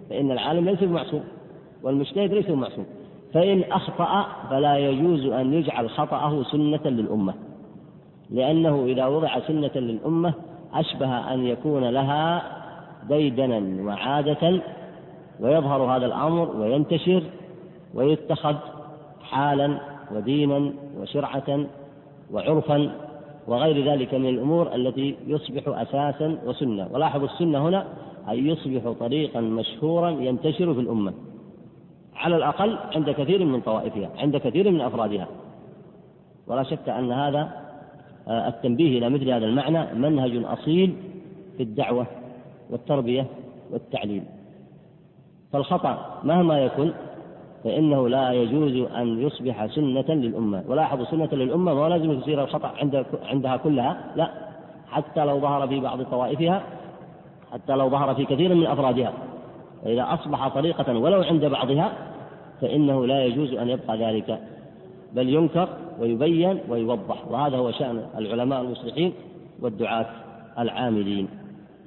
[0.09, 1.23] فإن العالم ليس بمعصوم
[1.83, 2.85] والمجتهد ليس بمعصوم.
[3.33, 7.33] فإن أخطأ فلا يجوز أن يجعل خطأه سنة للأمة.
[8.29, 10.33] لأنه إذا وضع سنة للأمة
[10.73, 12.43] أشبه أن يكون لها
[13.09, 14.61] ديدنا وعادة
[15.39, 17.23] ويظهر هذا الأمر وينتشر
[17.97, 18.55] ويتخذ
[19.21, 19.79] حالا
[20.11, 21.65] ودينا وشرعة
[22.31, 22.91] وعرفا
[23.47, 26.87] وغير ذلك من الأمور التي يصبح أساسا وسنة.
[26.91, 27.87] ولاحظوا السنة هنا
[28.29, 31.13] أن يصبح طريقا مشهورا ينتشر في الأمة.
[32.15, 35.27] على الأقل عند كثير من طوائفها عند كثير من أفرادها.
[36.47, 37.67] ولا شك أن هذا
[38.27, 40.95] آه، التنبيه إلى مثل هذا المعنى منهج أصيل
[41.57, 42.05] في الدعوة
[42.69, 43.25] والتربية
[43.71, 44.25] والتعليم.
[45.53, 46.91] فالخطأ مهما يكن
[47.67, 50.63] فإنه لا يجوز أن يصبح سنة للأمة.
[50.67, 54.29] ولاحظوا سنة للأمة ما لازم يصير الخطأ عند عندها كلها لا.
[54.91, 56.63] حتى لو ظهر في بعض طوائفها
[57.51, 59.13] حتى لو ظهر في كثير من أفرادها.
[59.83, 61.93] فإذا أصبح طريقة ولو عند بعضها
[62.61, 64.39] فإنه لا يجوز أن يبقى ذلك.
[65.13, 67.27] بل ينكر ويبين ويوضح.
[67.27, 69.13] وهذا هو شأن العلماء المصلحين
[69.61, 70.05] والدعاة
[70.59, 71.27] العاملين.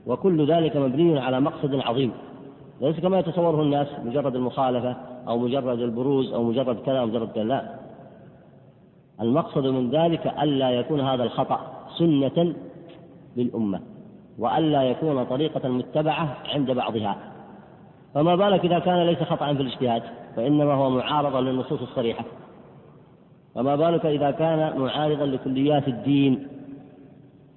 [0.06, 2.12] وكل ذلك مبني على مقصد عظيم.
[2.80, 4.96] ليس كما يتصوره الناس مجرد المخالفة
[5.28, 7.74] أو مجرد البروز أو مجرد كذا أو مجرد كذا لا.
[9.20, 11.60] المقصد من ذلك ألا يكون هذا الخطأ
[11.98, 12.54] سنة
[13.36, 13.80] للأمة
[14.38, 17.16] وألا يكون طريقة متبعة عند بعضها.
[18.14, 20.02] فما بالك إذا كان ليس خطأ في الاجتهاد
[20.36, 22.24] فإنما هو معارضة للنصوص الصريحة.
[23.54, 26.48] فما بالك إذا كان معارضا لكليات الدين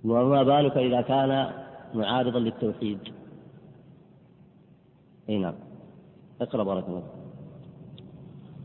[0.06, 1.48] وما بالك إذا كان
[1.94, 3.00] معارضا للتوحيد.
[5.30, 5.54] إي نعم.
[6.42, 7.04] اقرأ بارك الله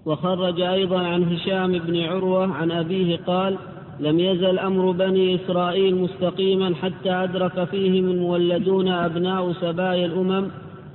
[0.06, 3.58] وخرج أيضا عن هشام بن عروة عن أبيه قال
[4.00, 10.50] لم يزل أمر بني إسرائيل مستقيما حتى أدرك فيهم المولدون أبناء سبايا الأمم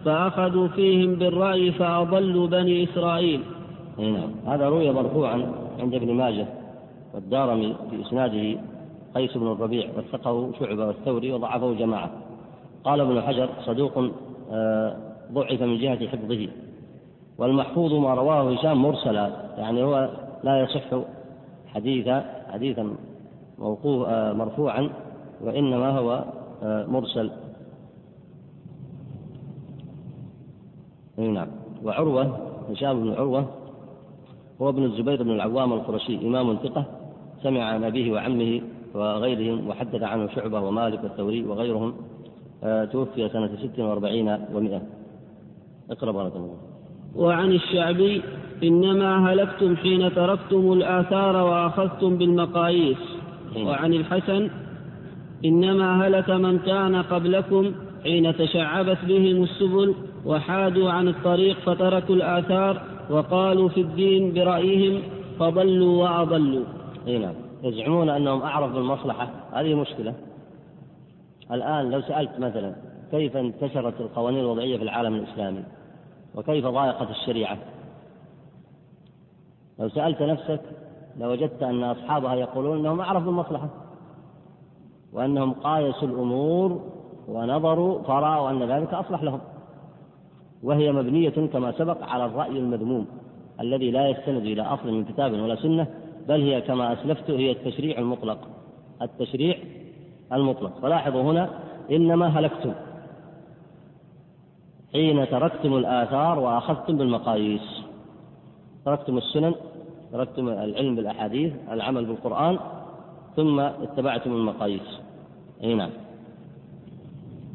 [0.05, 3.41] فأخذوا فيهم بالرأي فأضلوا بني إسرائيل.
[3.97, 4.31] نعم.
[4.45, 6.47] هذا روي مرفوعا عند ابن ماجه
[7.13, 8.59] والدارمي في إسناده
[9.15, 12.11] قيس بن الربيع وثقه شعبة والثوري وضعفه جماعة.
[12.83, 14.11] قال ابن حجر صدوق
[14.51, 16.47] آه، ضعف من جهة حفظه.
[17.37, 20.09] والمحفوظ ما رواه هشام مرسلا يعني هو
[20.43, 20.81] لا يصح
[21.67, 22.95] حديثا حديثا
[23.59, 24.89] موقوف آه، مرفوعا
[25.41, 26.25] وإنما هو
[26.63, 27.31] آه، مرسل.
[31.17, 31.47] نعم.
[31.83, 32.37] وعروة
[32.69, 33.45] هشام بن عروة
[34.61, 36.85] هو ابن الزبير بن العوام القرشي إمام ثقة
[37.43, 38.61] سمع عن أبيه وعمه
[38.95, 41.93] وغيرهم وحدث عنه شعبة ومالك والثوري وغيرهم
[42.63, 44.81] آه، توفي سنة ست وأربعين ومئة
[45.89, 46.57] اقرأ بارك الله
[47.15, 48.21] وعن الشعبي
[48.63, 52.97] إنما هلكتم حين تركتم الآثار وأخذتم بالمقاييس.
[53.57, 54.49] وعن الحسن
[55.45, 57.71] إنما هلك من كان قبلكم
[58.03, 65.01] حين تشعبت بهم السبل وحادوا عن الطريق فتركوا الآثار وقالوا في الدين برأيهم
[65.39, 66.65] فضلوا وأضلوا.
[67.07, 67.33] إي نعم.
[67.63, 69.29] يزعمون أنهم أعرف بالمصلحة.
[69.53, 70.13] هذه مشكلة.
[71.51, 75.63] الآن لو سألت مثلا كيف انتشرت القوانين الوضعية في العالم الإسلامي؟
[76.35, 77.57] وكيف ضايقت الشريعة؟
[79.79, 80.61] لو سألت نفسك
[81.19, 83.69] لوجدت أن أصحابها يقولون أنهم أعرفوا المصلحة
[85.13, 86.81] وأنهم قايسوا الأمور
[87.27, 89.39] ونظروا فرأوا أن ذلك أصلح لهم.
[90.63, 93.07] وهي مبنية كما سبق على الرأي المذموم
[93.59, 95.87] الذي لا يستند إلى أصل من كتاب ولا سنة
[96.27, 98.47] بل هي كما أسلفت هي التشريع المطلق
[99.01, 99.57] التشريع
[100.33, 100.79] المطلق.
[100.81, 101.49] فلاحظوا هنا
[101.91, 102.73] إنما هلكتم.
[104.93, 107.83] حين تركتم الآثار وأخذتم بالمقاييس.
[108.85, 109.53] تركتم السنن
[110.11, 112.57] تركتم العلم بالأحاديث العمل بالقرآن
[113.35, 114.99] ثم اتبعتم المقاييس.
[115.63, 115.89] أي نعم.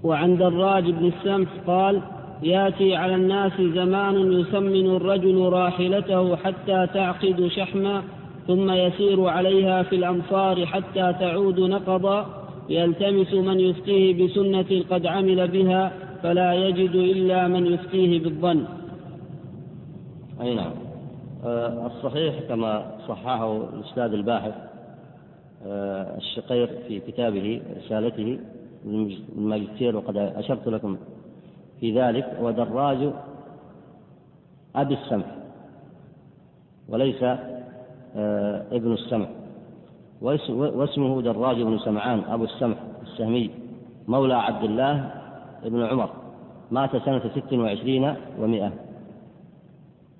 [0.04, 2.02] وعن دراج بن السمح قال
[2.42, 8.02] ياتي على الناس زمان يسمن الرجل راحلته حتى تعقد شحما
[8.46, 12.26] ثم يسير عليها في الامصار حتى تعود نقضا.
[12.68, 18.64] يلتمس من يفتيه بسنة قد عمل بها فلا يجد إلا من يفتيه بالظن.
[20.40, 20.72] أي نعم.
[21.44, 24.54] آه، الصحيح كما صححه الأستاذ الباحث
[25.66, 28.38] آه، الشقير في كتابه رسالته
[29.36, 30.96] الماجستير وقد أشرت لكم
[31.80, 33.10] في ذلك هو دراج
[34.76, 35.36] أبي السمح
[36.88, 37.22] وليس
[38.16, 39.28] آه، ابن السمح.
[40.22, 43.50] واسمه دراج بن سمعان أبو السمح السهمي
[44.08, 45.17] مولى عبد الله
[45.64, 46.10] بن عمر
[46.70, 48.72] مات سنة ست وعشرين ومائة.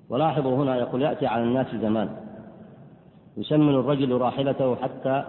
[0.09, 2.09] ولاحظوا هنا يقول يأتي على الناس زمان.
[3.37, 5.23] يسمن الرجل راحلته حتى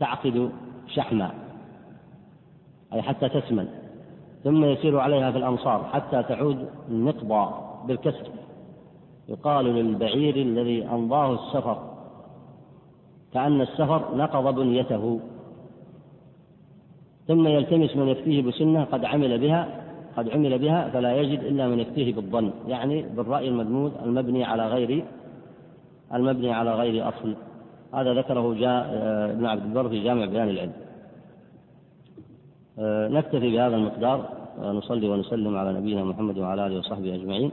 [0.00, 0.50] تعقد
[0.86, 1.30] شحما
[2.92, 3.68] أي حتى تسمن.
[4.44, 7.54] ثم يسير عليها في الأمصار حتى تعود النقضى
[7.86, 8.28] بالكسر.
[9.28, 11.78] يقال للبعير الذي أمضاه السفر
[13.32, 15.20] كأن السفر نقض بنيته.
[17.30, 19.68] ثم يلتمس من يفتيه بسنة قد عمل بها
[20.16, 25.04] قد عمل بها فلا يجد إلا من يفتيه بالظن يعني بالرأي المدمود المبني على غير
[26.14, 27.34] المبني على غير أصل.
[27.94, 30.72] هذا ذكره جاء آه، ابن عبد البر في جامع بيان العلم.
[32.78, 34.28] آه، نكتفي بهذا المقدار
[34.58, 37.50] نصلي ونسلم على نبينا محمد وعلى آله وصحبه أجمعين.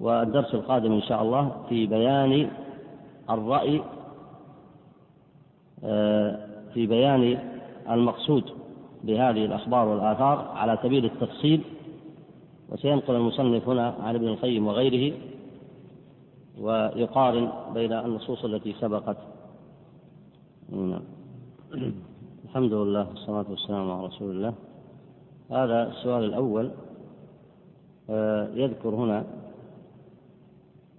[0.00, 2.50] والدرس القادم إن شاء الله في بيان
[3.30, 3.80] الرأي
[5.84, 6.38] آه،
[6.74, 7.38] في بيان
[7.90, 8.44] المقصود.
[9.06, 11.60] بهذه الأخبار والآثار على سبيل التفصيل
[12.68, 15.16] وسينقل المصنف هنا عن ابن القيم وغيره
[16.60, 19.16] ويقارن بين النصوص التي سبقت.
[20.72, 21.02] نعم.
[22.44, 24.54] الحمد لله والصلاة والسلام على رسول الله.
[25.50, 26.70] هذا السؤال الأول
[28.10, 29.24] آه، يذكر هنا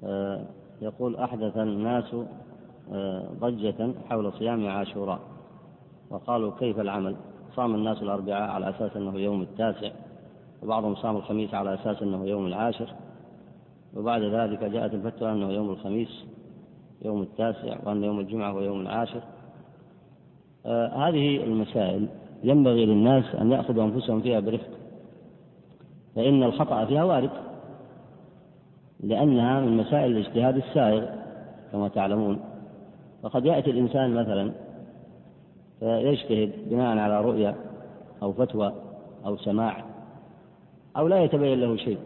[0.04, 0.46] آه،
[0.82, 2.16] يقول أحدث الناس
[2.94, 5.20] آه، ضجة حول صيام عاشوراء
[6.10, 7.16] وقالوا كيف العمل؟
[7.56, 9.92] صام الناس الأربعاء على أساس أنه يوم التاسع
[10.64, 12.90] وبعضهم صام الخميس على أساس أنه يوم العاشر.
[13.96, 16.26] وبعد ذلك جاءت الفتوى أنه يوم الخميس
[17.06, 19.22] يوم التاسع وأن يوم الجمعة هو يوم العاشر.
[20.66, 22.08] آه هذه المسائل
[22.44, 24.70] ينبغي للناس أن يأخذوا أنفسهم فيها برفق.
[26.16, 27.30] فإن الخطأ فيها وارد
[29.00, 31.06] لأنها من مسائل الاجتهاد السائغ
[31.72, 32.40] كما تعلمون.
[33.24, 34.52] وقد يأتي الإنسان مثلا
[35.80, 37.56] فيجتهد بناء على رؤيا
[38.24, 38.74] أو فتوى
[39.26, 39.84] أو سماع
[40.98, 41.98] أو لا يتبين له شيء.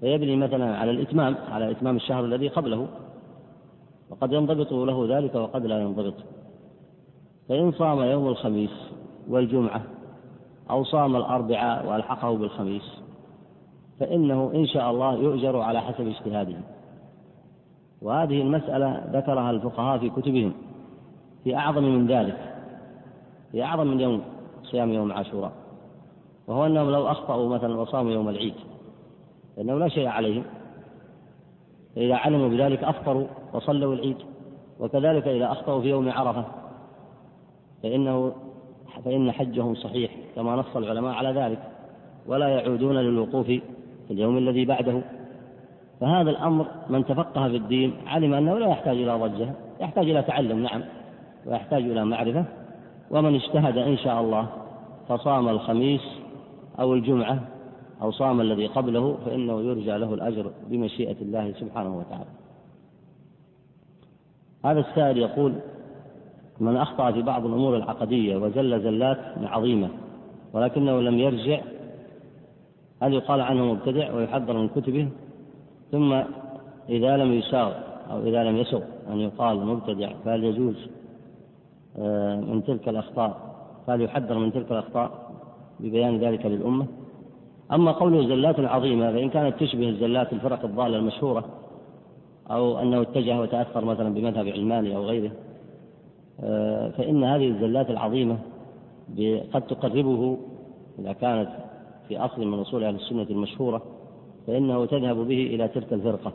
[0.00, 2.86] فيبني مثلا على الإتمام على إتمام الشهر الذي قبله.
[4.10, 6.14] وقد ينضبط له ذلك وقد لا ينضبط.
[7.48, 8.70] فإن صام يوم الخميس
[9.28, 9.82] والجمعة
[10.70, 13.02] أو صام الأربعاء وألحقه بالخميس
[14.00, 16.56] فإنه إن شاء الله يؤجر على حسب اجتهاده.
[18.02, 20.52] وهذه المسألة ذكرها الفقهاء في كتبهم.
[21.48, 22.36] في أعظم من ذلك
[23.52, 24.22] في أعظم من يوم
[24.64, 25.52] صيام يوم عاشوراء
[26.46, 28.54] وهو أنهم لو أخطأوا مثلا وصاموا يوم العيد
[29.56, 30.42] فإنه لا شيء عليهم
[31.96, 34.16] فإذا علموا بذلك أفطروا وصلوا العيد
[34.80, 36.44] وكذلك إذا أخطأوا في يوم عرفة
[37.82, 38.32] فإنه
[39.04, 41.62] فإن حجهم صحيح كما نص العلماء على ذلك
[42.26, 43.62] ولا يعودون للوقوف في
[44.10, 45.02] اليوم الذي بعده.
[46.00, 50.62] فهذا الأمر من تفقه في الدين علم أنه لا يحتاج إلى ضجة يحتاج إلى تعلم
[50.62, 50.97] نعم.
[51.46, 52.44] ويحتاج إلى معرفة.
[53.10, 54.48] ومن اجتهد إن شاء الله
[55.08, 56.02] فصام الخميس
[56.80, 57.40] أو الجمعة
[58.02, 62.30] أو صام الذي قبله فإنه يرجى له الأجر بمشيئة الله سبحانه وتعالى.
[64.64, 65.54] هذا السائل يقول
[66.60, 69.88] من أخطأ في بعض الأمور العقدية وزل زلات عظيمة
[70.52, 71.60] ولكنه لم يرجع
[73.02, 75.08] هل يقال عنه مبتدع ويحذر من كتبه؟
[75.92, 76.22] ثم
[76.88, 77.72] إذا لم يساغ
[78.10, 80.88] أو إذا لم يسغ أن يقال مبتدع فهل يجوز
[82.52, 83.36] من تلك الأخطاء.
[83.86, 85.30] فهل يحذر من تلك الأخطاء
[85.80, 86.86] ببيان ذلك للأمة.
[87.72, 91.44] أما قوله زلات عظيمة فإن كانت تشبه الزلات الفرق الضالة المشهورة
[92.50, 95.30] أو أنه اتجه وتأثر مثلا بمذهب علماني أو غيره
[96.40, 98.38] آه، فإن هذه الزلات العظيمة
[99.52, 100.38] قد تقربه
[100.98, 101.48] إذا كانت
[102.08, 103.82] في أصل من أصول أهل السنة المشهورة
[104.46, 106.32] فإنه تذهب به إلى تلك الفرقة.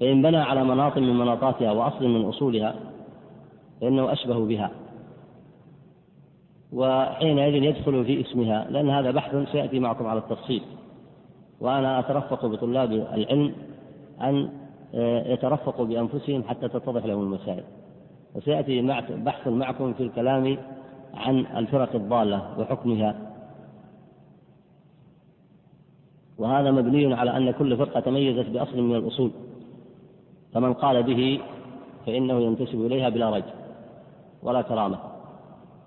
[0.00, 2.74] فإن بنى على مناط من مناطاتها وأصل من أصولها
[3.80, 4.70] فإنه أشبه بها.
[6.72, 10.62] وحينئذ يدخل في اسمها لأن هذا بحث سيأتي معكم على التفصيل.
[11.60, 13.54] وأنا أترفق بطلاب العلم
[14.20, 14.48] أن
[14.94, 17.64] آه، يترفقوا بأنفسهم حتى تتضح لهم المسائل.
[18.34, 20.58] وسيأتي بحث معكم في الكلام
[21.14, 23.14] عن الفرق الضالة وحكمها.
[26.38, 29.30] وهذا مبني على أن كل فرقة تميزت بأصل من الأصول.
[30.52, 31.40] فمن قال به
[32.06, 33.44] فإنه ينتسب إليها بلا ريب.
[34.42, 34.98] ولا كرامة.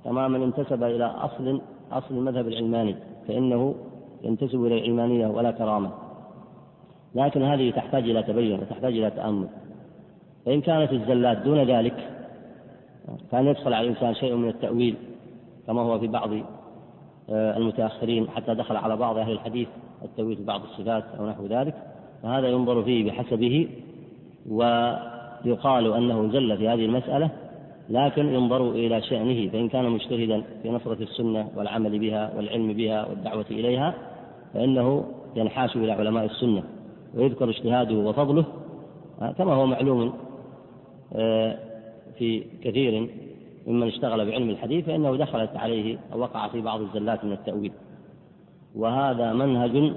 [0.06, 2.96] كما من انتسب إلى أصل أصل المذهب العلماني
[3.28, 3.76] فإنه
[4.24, 5.92] ينتسب إلى العلمانية ولا كرامة.
[7.16, 9.48] لكن هذه تحتاج إلى تبين وتحتاج إلى تأمل.
[10.46, 12.10] فإن كانت الزلات دون ذلك
[13.32, 14.96] كان يدخل على الإنسان شيء من التأويل
[15.68, 16.30] كما هو في بعض
[17.30, 19.68] آه، المتأخرين حتى دخل على بعض أهل الحديث
[20.06, 21.74] التأويل في بعض الصفات أو نحو ذلك.
[22.24, 23.70] فهذا ينظر فيه بحسبه
[24.50, 27.30] ويقال أنه زل في هذه المسألة
[27.90, 33.46] لكن ينظر إلى شأنه فإن كان مجتهدا في نصرة السنة والعمل بها والعلم بها والدعوة
[33.52, 33.94] إليها
[34.54, 36.64] فإنه ينحاش إلى علماء السنة
[37.16, 38.46] ويذكر اجتهاده وفضله
[39.38, 40.14] كما هو معلوم
[41.16, 41.58] آه،
[42.18, 43.10] في كثير
[43.68, 47.72] ممن اشتغل بعلم الحديث فإنه دخلت عليه أو وقع في بعض الزلات من التأويل.
[48.76, 49.94] وهذا منهج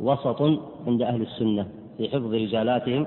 [0.00, 0.42] وسط
[0.86, 1.66] عند أهل السنة
[1.98, 3.06] في حفظ رجالاتهم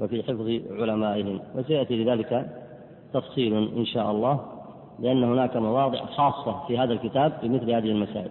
[0.00, 0.50] وفي حفظ
[0.80, 2.61] علمائهم وسيأتي لذلك
[3.12, 4.40] تفصيل إن شاء الله
[4.98, 8.30] لأن هناك مواضع خاصة في هذا الكتاب في مثل هذه المسائل.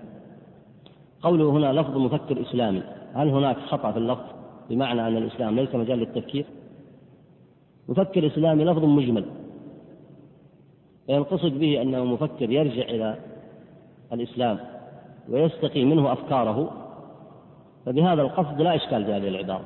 [1.22, 4.24] قوله هنا لفظ مفكر إسلامي هل هناك خطأ في اللفظ؟
[4.70, 6.46] بمعنى أن الإسلام ليس مجال للتفكير؟
[7.90, 9.26] مفكر إسلامي لفظ مجمل.
[11.06, 13.18] فينقصد به أنه مفكر يرجع إلى
[14.14, 14.60] الإسلام
[15.30, 16.72] ويستقي منه أفكاره
[17.86, 19.66] فبهذا القصد لا إشكال في هذه العبارة.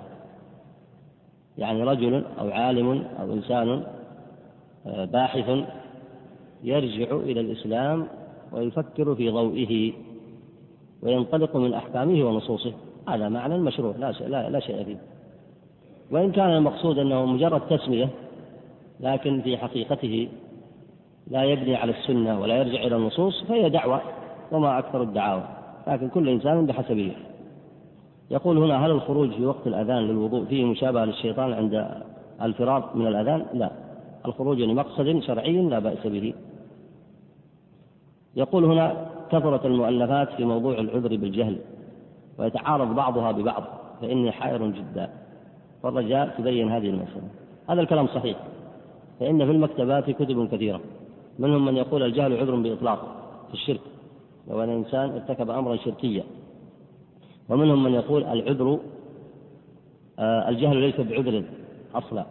[1.57, 3.84] يعني رجل أو عالم أو إنسان
[4.86, 5.49] باحث
[6.63, 8.07] يرجع إلى الإسلام
[8.51, 9.93] ويفكر في ضوئه
[11.03, 12.73] وينطلق من أحكامه ونصوصه.
[13.09, 14.97] هذا معنى مشروع لا شيء, لا, لا شيء فيه.
[16.11, 18.09] وإن كان المقصود أنه مجرد تسمية
[18.99, 20.27] لكن في حقيقته
[21.27, 24.01] لا يبني على السنة ولا يرجع إلى النصوص فهي دعوة
[24.51, 25.43] وما أكثر الدعاوى.
[25.88, 27.11] لكن كل إنسان بحسبه.
[28.31, 31.88] يقول هنا هل الخروج في وقت الأذان للوضوء فيه مشابهة للشيطان عند
[32.41, 33.71] الفرار من الأذان؟ لا.
[34.28, 36.34] الخروج لمقصد شرعي لا بأس به.
[38.36, 41.57] يقول هنا كثرت المؤلفات في موضوع العذر بالجهل
[42.38, 43.63] ويتعارض بعضها ببعض
[44.01, 45.09] فإني حائر جدا.
[45.84, 47.30] فالرجاء تبين هذه المسألة.
[47.69, 48.38] هذا الكلام صحيح
[49.19, 50.82] فإن في المكتبات كتب كثيرة.
[51.39, 52.99] منهم من يقول الجهل عذر بإطلاق
[53.47, 53.82] في الشرك.
[54.47, 56.23] لو أن الإنسان ارتكب أمرا شركيا.
[57.49, 58.80] ومنهم من يقول العذر
[60.19, 61.43] آه، الجهل ليس بعذر
[61.95, 62.26] أصلا.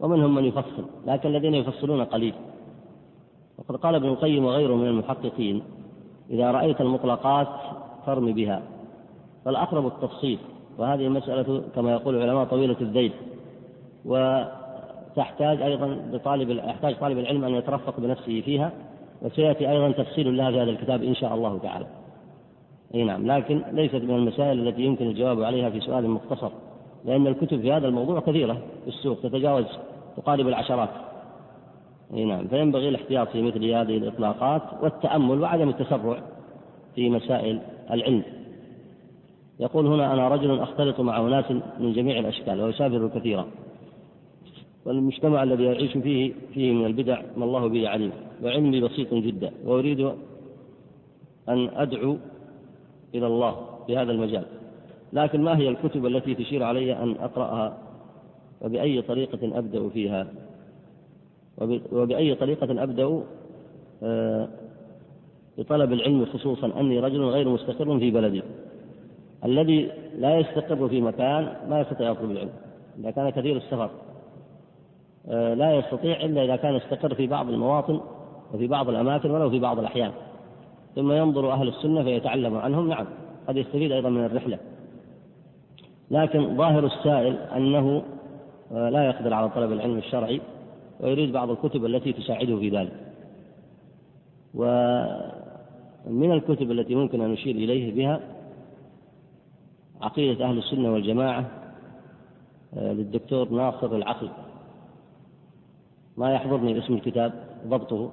[0.00, 2.34] ومنهم من يفصل لكن الذين يفصلون قليل.
[3.58, 5.62] وقد قال ابن القيم وغيره من المحققين
[6.30, 7.48] إذا رأيت المطلقات
[8.06, 8.62] فارم بها.
[9.44, 10.38] فالأقرب التفصيل
[10.78, 13.12] وهذه المسألة كما يقول العلماء طويلة الذيل
[14.04, 18.72] وتحتاج أيضا لطالب يحتاج طالب العلم أن يترفق بنفسه فيها
[19.22, 21.86] وسيأتي أيضا تفصيل لها في هذا الكتاب إن شاء الله تعالى.
[22.94, 26.50] أي نعم لكن ليست من المسائل التي يمكن الجواب عليها في سؤال مختصر.
[27.04, 29.64] لأن الكتب في هذا الموضوع كثيرة في السوق تتجاوز
[30.16, 30.88] تقارب العشرات.
[32.14, 36.22] أي نعم فينبغي الاحتياط في مثل هذه الإطلاقات والتأمل وعدم التسرع
[36.94, 38.22] في مسائل العلم.
[39.60, 43.46] يقول هنا أنا رجل أختلط مع أناس من جميع الأشكال وأسافر كثيرا.
[44.84, 48.12] والمجتمع الذي أعيش فيه فيه من البدع ما الله به عليم.
[48.42, 50.00] وعلمي بسيط جدا وأريد
[51.48, 52.16] أن أدعو
[53.14, 54.44] إلى الله في هذا المجال.
[55.12, 57.78] لكن ما هي الكتب التي تشير علي أن أقرأها؟
[58.60, 60.26] وبأي طريقة أبدأ فيها؟
[61.92, 63.22] وبأي طريقة أبدأ؟
[64.02, 64.48] آه،
[65.58, 68.42] بطلب العلم خصوصا أني رجل غير مستقر في بلدي.
[69.44, 72.50] الذي لا يستقر في مكان ما يستطيع يطلب العلم
[72.98, 73.90] إذا كان كثير السفر.
[75.28, 78.00] آه، لا يستطيع إلا إذا كان يستقر في بعض المواطن
[78.54, 80.10] وفي بعض الأماكن ولو في بعض الأحيان.
[80.96, 83.06] ثم ينظر أهل السنة فيتعلم عنهم نعم
[83.48, 84.58] قد يستفيد أيضا من الرحلة.
[86.10, 88.02] لكن ظاهر السائل أنه
[88.72, 90.40] آه، لا يقدر على طلب العلم الشرعي
[91.00, 92.92] ويريد بعض الكتب التي تساعده في ذلك.
[94.54, 98.20] ومن الكتب التي ممكن أن نشير إليه بها
[100.00, 101.44] عقيدة أهل السنة والجماعة
[102.74, 104.30] آه، للدكتور ناصر العقل.
[106.16, 107.32] ما يحضرني اسم الكتاب
[107.66, 108.12] ضبطه.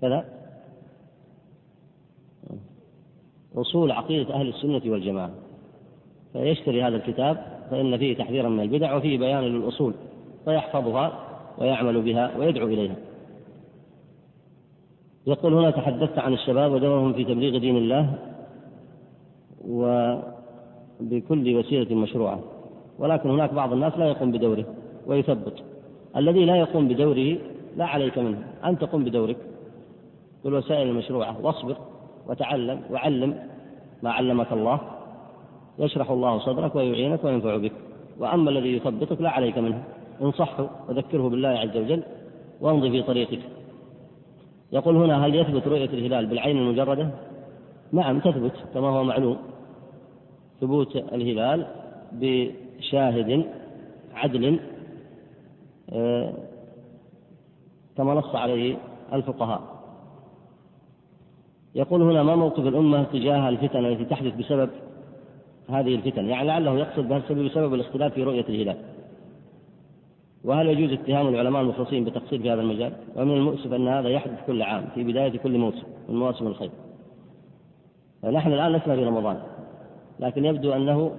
[0.00, 0.35] كذا.
[3.56, 5.30] أصول عقيدة أهل السنة والجماعة.
[6.32, 7.36] فيشتري هذا الكتاب
[7.70, 9.94] فإن فيه تحذيرا من البدع وفيه بيان للأصول
[10.44, 11.12] فيحفظها
[11.58, 12.96] ويعمل بها ويدعو إليها.
[15.26, 18.18] يقول هنا تحدثت عن الشباب ودورهم في تبليغ دين الله
[19.68, 22.40] وبكل وسيلة مشروعة
[22.98, 24.64] ولكن هناك بعض الناس لا يقوم بدوره
[25.06, 25.52] ويثبط
[26.16, 27.38] الذي لا يقوم بدوره
[27.76, 29.36] لا عليك منه أنت قم بدورك
[30.44, 31.76] بالوسائل المشروعة واصبر.
[32.28, 33.48] وتعلم وعلم
[34.02, 34.80] ما علمك الله
[35.78, 37.72] يشرح الله صدرك ويعينك وينفع بك.
[38.18, 39.84] وأما الذي يثبطك لا عليك منه.
[40.22, 42.02] انصحه وذكره بالله عز وجل
[42.60, 43.40] وامضي في طريقك.
[44.72, 47.10] يقول هنا هل يثبت رؤية الهلال بالعين المجردة؟
[47.92, 49.36] نعم تثبت كما هو معلوم.
[50.60, 51.66] ثبوت الهلال
[52.12, 53.46] بشاهد
[54.14, 54.60] عدل
[55.92, 56.32] آه،
[57.96, 58.76] كما نص عليه
[59.12, 59.75] الفقهاء.
[61.76, 64.70] يقول هنا ما موقف الأمة تجاه الفتن التي تحدث بسبب
[65.68, 68.76] هذه الفتن؟ يعني لعله يقصد بها السبب بسبب الاختلاف في رؤية الهلال.
[70.44, 74.62] وهل يجوز اتهام العلماء المخلصين بتقصير في هذا المجال؟ ومن المؤسف أن هذا يحدث كل
[74.62, 76.70] عام في بداية كل موسم من مواسم الخير.
[78.24, 79.42] نحن الآن لسنا في رمضان
[80.20, 81.10] لكن يبدو أنه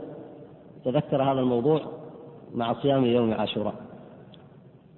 [0.86, 1.82] تذكر هذا الموضوع
[2.56, 3.74] مع صيام يوم عاشوراء.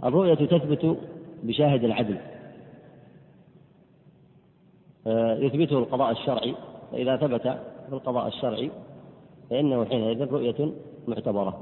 [0.04, 0.98] الرؤية تثبت
[1.44, 2.18] بشاهد العدل.
[5.40, 6.56] يثبته القضاء الشرعي
[6.92, 7.42] فإذا ثبت
[7.90, 8.72] في القضاء الشرعي
[9.50, 10.72] فإنه حينئذ رؤية
[11.08, 11.58] معتبرة.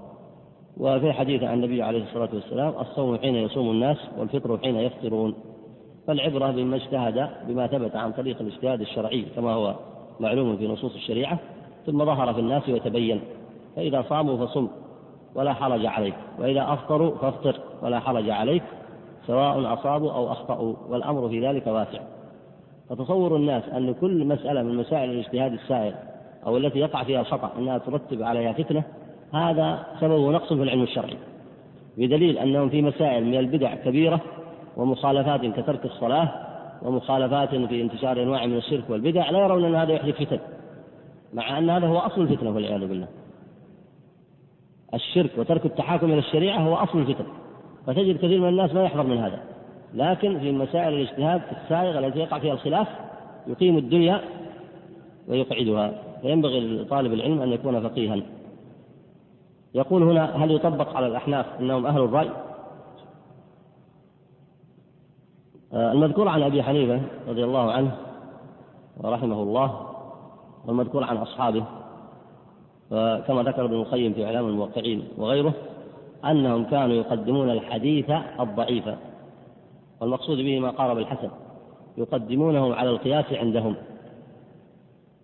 [0.77, 5.33] وفي حديث عن النبي عليه الصلاة والسلام الصوم حين يصوم الناس والفطر حين يفطرون.
[6.07, 9.75] فالعبرة بما اجتهد بما ثبت عن طريق الاجتهاد الشرعي كما هو
[10.19, 11.39] معلوم في نصوص الشريعة
[11.85, 13.21] ثم ظهر في الناس وتبين
[13.75, 14.67] فإذا صاموا فصم
[15.35, 16.15] ولا حرج عليك.
[16.39, 18.63] وإذا أفطروا فافطر ولا حرج عليك
[19.27, 20.73] سواء أصابوا أو أخطأوا.
[20.89, 21.99] والأمر في ذلك واسع.
[22.89, 25.93] فتصور الناس أن كل مسألة من مسائل الاجتهاد السائر
[26.45, 28.83] أو التي يقع فيها الخطأ أنها ترتب عليها فتنة
[29.33, 31.17] هذا سبب نقص في العلم الشرعي.
[31.97, 34.21] بدليل أنهم في مسائل من البدع كبيرة
[34.77, 36.29] ومخالفات كترك الصلاة
[36.81, 40.39] ومخالفات في انتشار أنواع من الشرك والبدع لا يرون أن هذا يحدث فتن
[41.33, 43.07] مع أن هذا هو أصل الفتنة والعياذ بالله.
[44.93, 47.25] الشرك وترك التحاكم إلى الشريعة هو أصل الفتن
[47.87, 49.39] فتجد كثير من الناس ما يحضر من هذا.
[49.93, 52.87] لكن في مسائل الاجتهاد السائغة التي يقع فيها الخلاف
[53.47, 54.21] يقيم الدنيا
[55.27, 55.91] ويقعدها.
[56.21, 58.21] فينبغي لطالب العلم أن يكون فقيها.
[59.75, 62.29] يقول هنا هل يطبق على الأحناف أنهم أهل الرأي؟
[65.73, 67.95] آه، المذكور عن أبي حنيفة رضي الله عنه
[68.97, 69.87] ورحمه الله
[70.65, 71.63] والمذكور عن أصحابه.
[73.27, 75.53] كما ذكر ابن القيم في إعلام الموقعين وغيره
[76.25, 78.89] أنهم كانوا يقدمون الحديث الضعيف.
[80.01, 81.29] والمقصود به ما قارب الحسن
[81.97, 83.75] يقدمونه على القياس عندهم.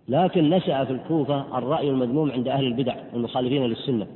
[0.08, 4.08] لكن نشأ في الكوفة الرأي المذموم عند أهل البدع المخالفين للسنة.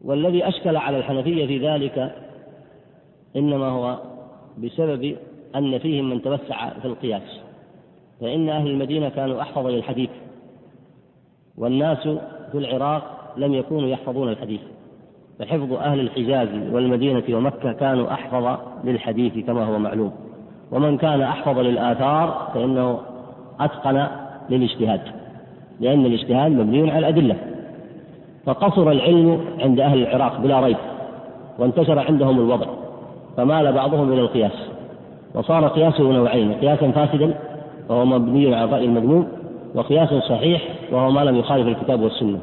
[0.00, 2.16] والذي أشكل على الحنفية في ذلك
[3.36, 3.98] إنما هو
[4.58, 5.16] بسبب
[5.56, 7.40] أن فيهم من توسع في القياس.
[8.20, 10.10] فإن أهل المدينة كانوا أحفظ للحديث
[11.58, 12.08] والناس
[12.52, 14.60] في العراق لم يكونوا يحفظون الحديث.
[15.42, 20.12] فحفظ أهل الحجاز والمدينة ومكة كانوا أحفظ للحديث كما هو معلوم.
[20.72, 22.98] ومن كان أحفظ للآثار فإنه
[23.60, 24.06] أتقن
[24.50, 25.00] للاجتهاد
[25.80, 27.36] لأن الاجتهاد مبني على الأدلة.
[28.44, 30.76] فقصر العلم عند أهل العراق بلا ريب
[31.58, 32.66] وانتشر عندهم الوضع
[33.36, 34.68] فمال بعضهم إلى القياس.
[35.34, 37.34] وصار قياسه نوعين قياسا فاسدا
[37.88, 39.28] وهو مبني على الرأي المذموم
[39.74, 40.62] وقياس صحيح
[40.92, 42.38] وهو ما لم يخالف الكتاب والسنة.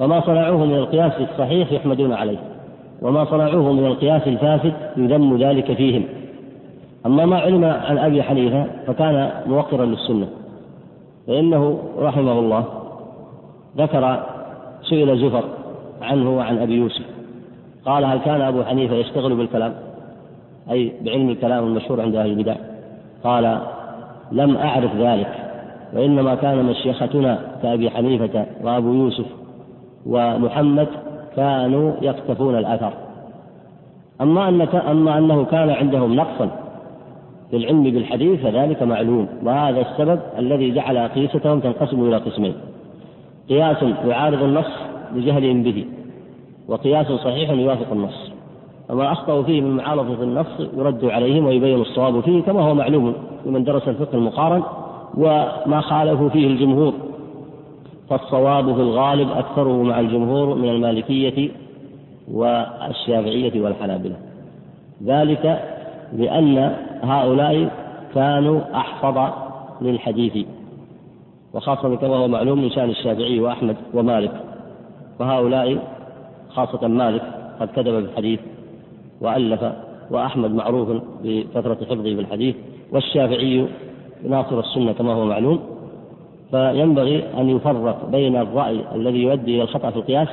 [0.00, 2.38] وما صنعوه من القياس الصحيح يحمدون عليه
[3.02, 6.04] وما صنعوه من القياس الفاسد يذم ذلك فيهم.
[7.06, 10.28] أما ما علم عن أبي حنيفة فكان موقرا للسنة
[11.26, 12.64] فإنه رحمه الله
[13.76, 14.22] ذكر
[14.82, 15.44] سئل زفر
[16.02, 17.04] عنه وعن أبي يوسف
[17.84, 19.74] قال هل كان أبو حنيفة يشتغل بالكلام؟
[20.70, 22.54] أي بعلم الكلام المشهور عند أهل البدع.
[23.24, 23.58] قال
[24.32, 25.28] لم أعرف ذلك
[25.92, 29.26] وإنما كان مشيختنا كأبي حنيفة وأبو يوسف
[30.06, 30.88] ومحمد
[31.36, 32.92] كانوا يقتفون الأثر.
[34.20, 36.50] أما أن أما أنه كان عندهم نقصا
[37.50, 42.54] في العلم بالحديث فذلك معلوم وهذا السبب الذي جعل أقيستهم تنقسم إلى قسمين.
[43.48, 44.70] قياس يعارض النص
[45.14, 45.84] لجهلهم به
[46.68, 48.32] وقياس صحيح يوافق النص.
[48.90, 53.14] وما أخطأوا فيه من معارضة النص يرد عليهم ويبين الصواب فيه كما هو معلوم
[53.46, 54.62] لمن درس الفقه المقارن
[55.16, 56.92] وما خالفوا فيه الجمهور.
[58.12, 61.50] فالصواب في الغالب أكثره مع الجمهور من المالكية
[62.32, 64.16] والشافعية والحنابلة.
[65.04, 65.62] ذلك
[66.16, 67.70] لأن هؤلاء
[68.14, 69.32] كانوا أحفظ
[69.80, 70.46] للحديث
[71.54, 74.32] وخاصة كما هو معلوم من شأن الشافعي وأحمد ومالك.
[75.18, 75.78] فهؤلاء
[76.48, 77.22] خاصة مالك
[77.60, 78.40] قد كتب بالحديث
[79.20, 79.72] وألف
[80.10, 80.88] وأحمد معروف
[81.24, 82.56] بكثرة حفظه بالحديث
[82.92, 83.66] والشافعي
[84.28, 85.60] ناصر السنة كما هو معلوم.
[86.52, 90.28] فينبغي أن يفرق بين الرأي الذي يؤدي إلى الخطأ في القياس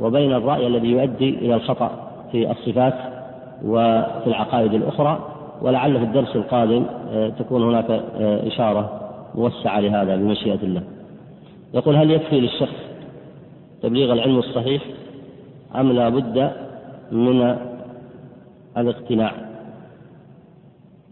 [0.00, 1.90] وبين الرأي الذي يؤدي إلى الخطأ
[2.32, 2.94] في الصفات
[3.64, 5.18] وفي العقائد الأخرى
[5.62, 9.00] ولعل في الدرس القادم آه، تكون هناك آه، إشارة
[9.34, 10.82] موسعة لهذا بمشيئة الله.
[11.74, 12.76] يقول هل يكفي للشخص
[13.82, 14.82] تبليغ العلم الصحيح
[15.76, 16.50] أم لا بد
[17.12, 17.56] من
[18.76, 19.32] الاقتناع؟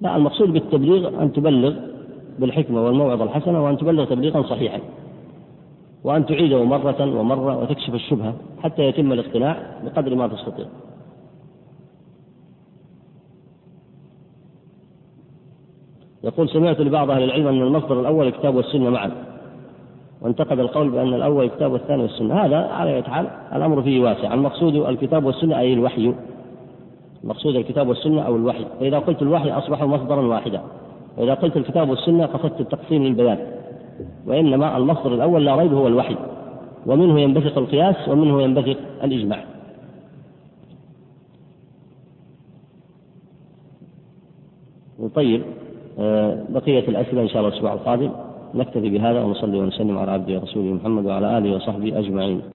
[0.01, 1.75] لا المقصود بالتبليغ أن تبلغ
[2.39, 4.81] بالحكمة والموعظة الحسنة وأن تبلغ تبليغا صحيحا.
[6.05, 10.66] وأن تعيده مرة ومرة وتكشف الشبهة حتى يتم الاقتناع بقدر ما تستطيع.
[16.24, 19.11] يقول سمعت لبعض أهل العلم أن المصدر الأول الكتاب والسنة معا.
[20.23, 22.35] وانتقد القول بأن الأول الكتاب والثاني والسنة.
[22.35, 24.35] هذا على حال الأمر فيه واسع.
[24.35, 26.15] المقصود الكتاب والسنة أي الوحي.
[27.24, 28.65] المقصود الكتاب والسنة أو الوحي.
[28.81, 30.62] فإذا قلت الوحي أصبح مصدرا واحدا.
[31.19, 33.39] وإذا قلت الكتاب والسنة قصدت التقسيم للبيان.
[34.27, 36.16] وإنما المصدر الأول لا ريب هو الوحي.
[36.86, 39.45] ومنه ينبثق القياس ومنه ينبثق الإجماع.
[45.15, 45.43] طيب
[45.99, 48.11] آه، بقية الأسئلة إن شاء الله الأسبوع القادم.
[48.55, 52.54] نكتفي بهذا ونصلي ونسلم على عبده ورسوله محمد وعلى آله وصحبه أجمعين.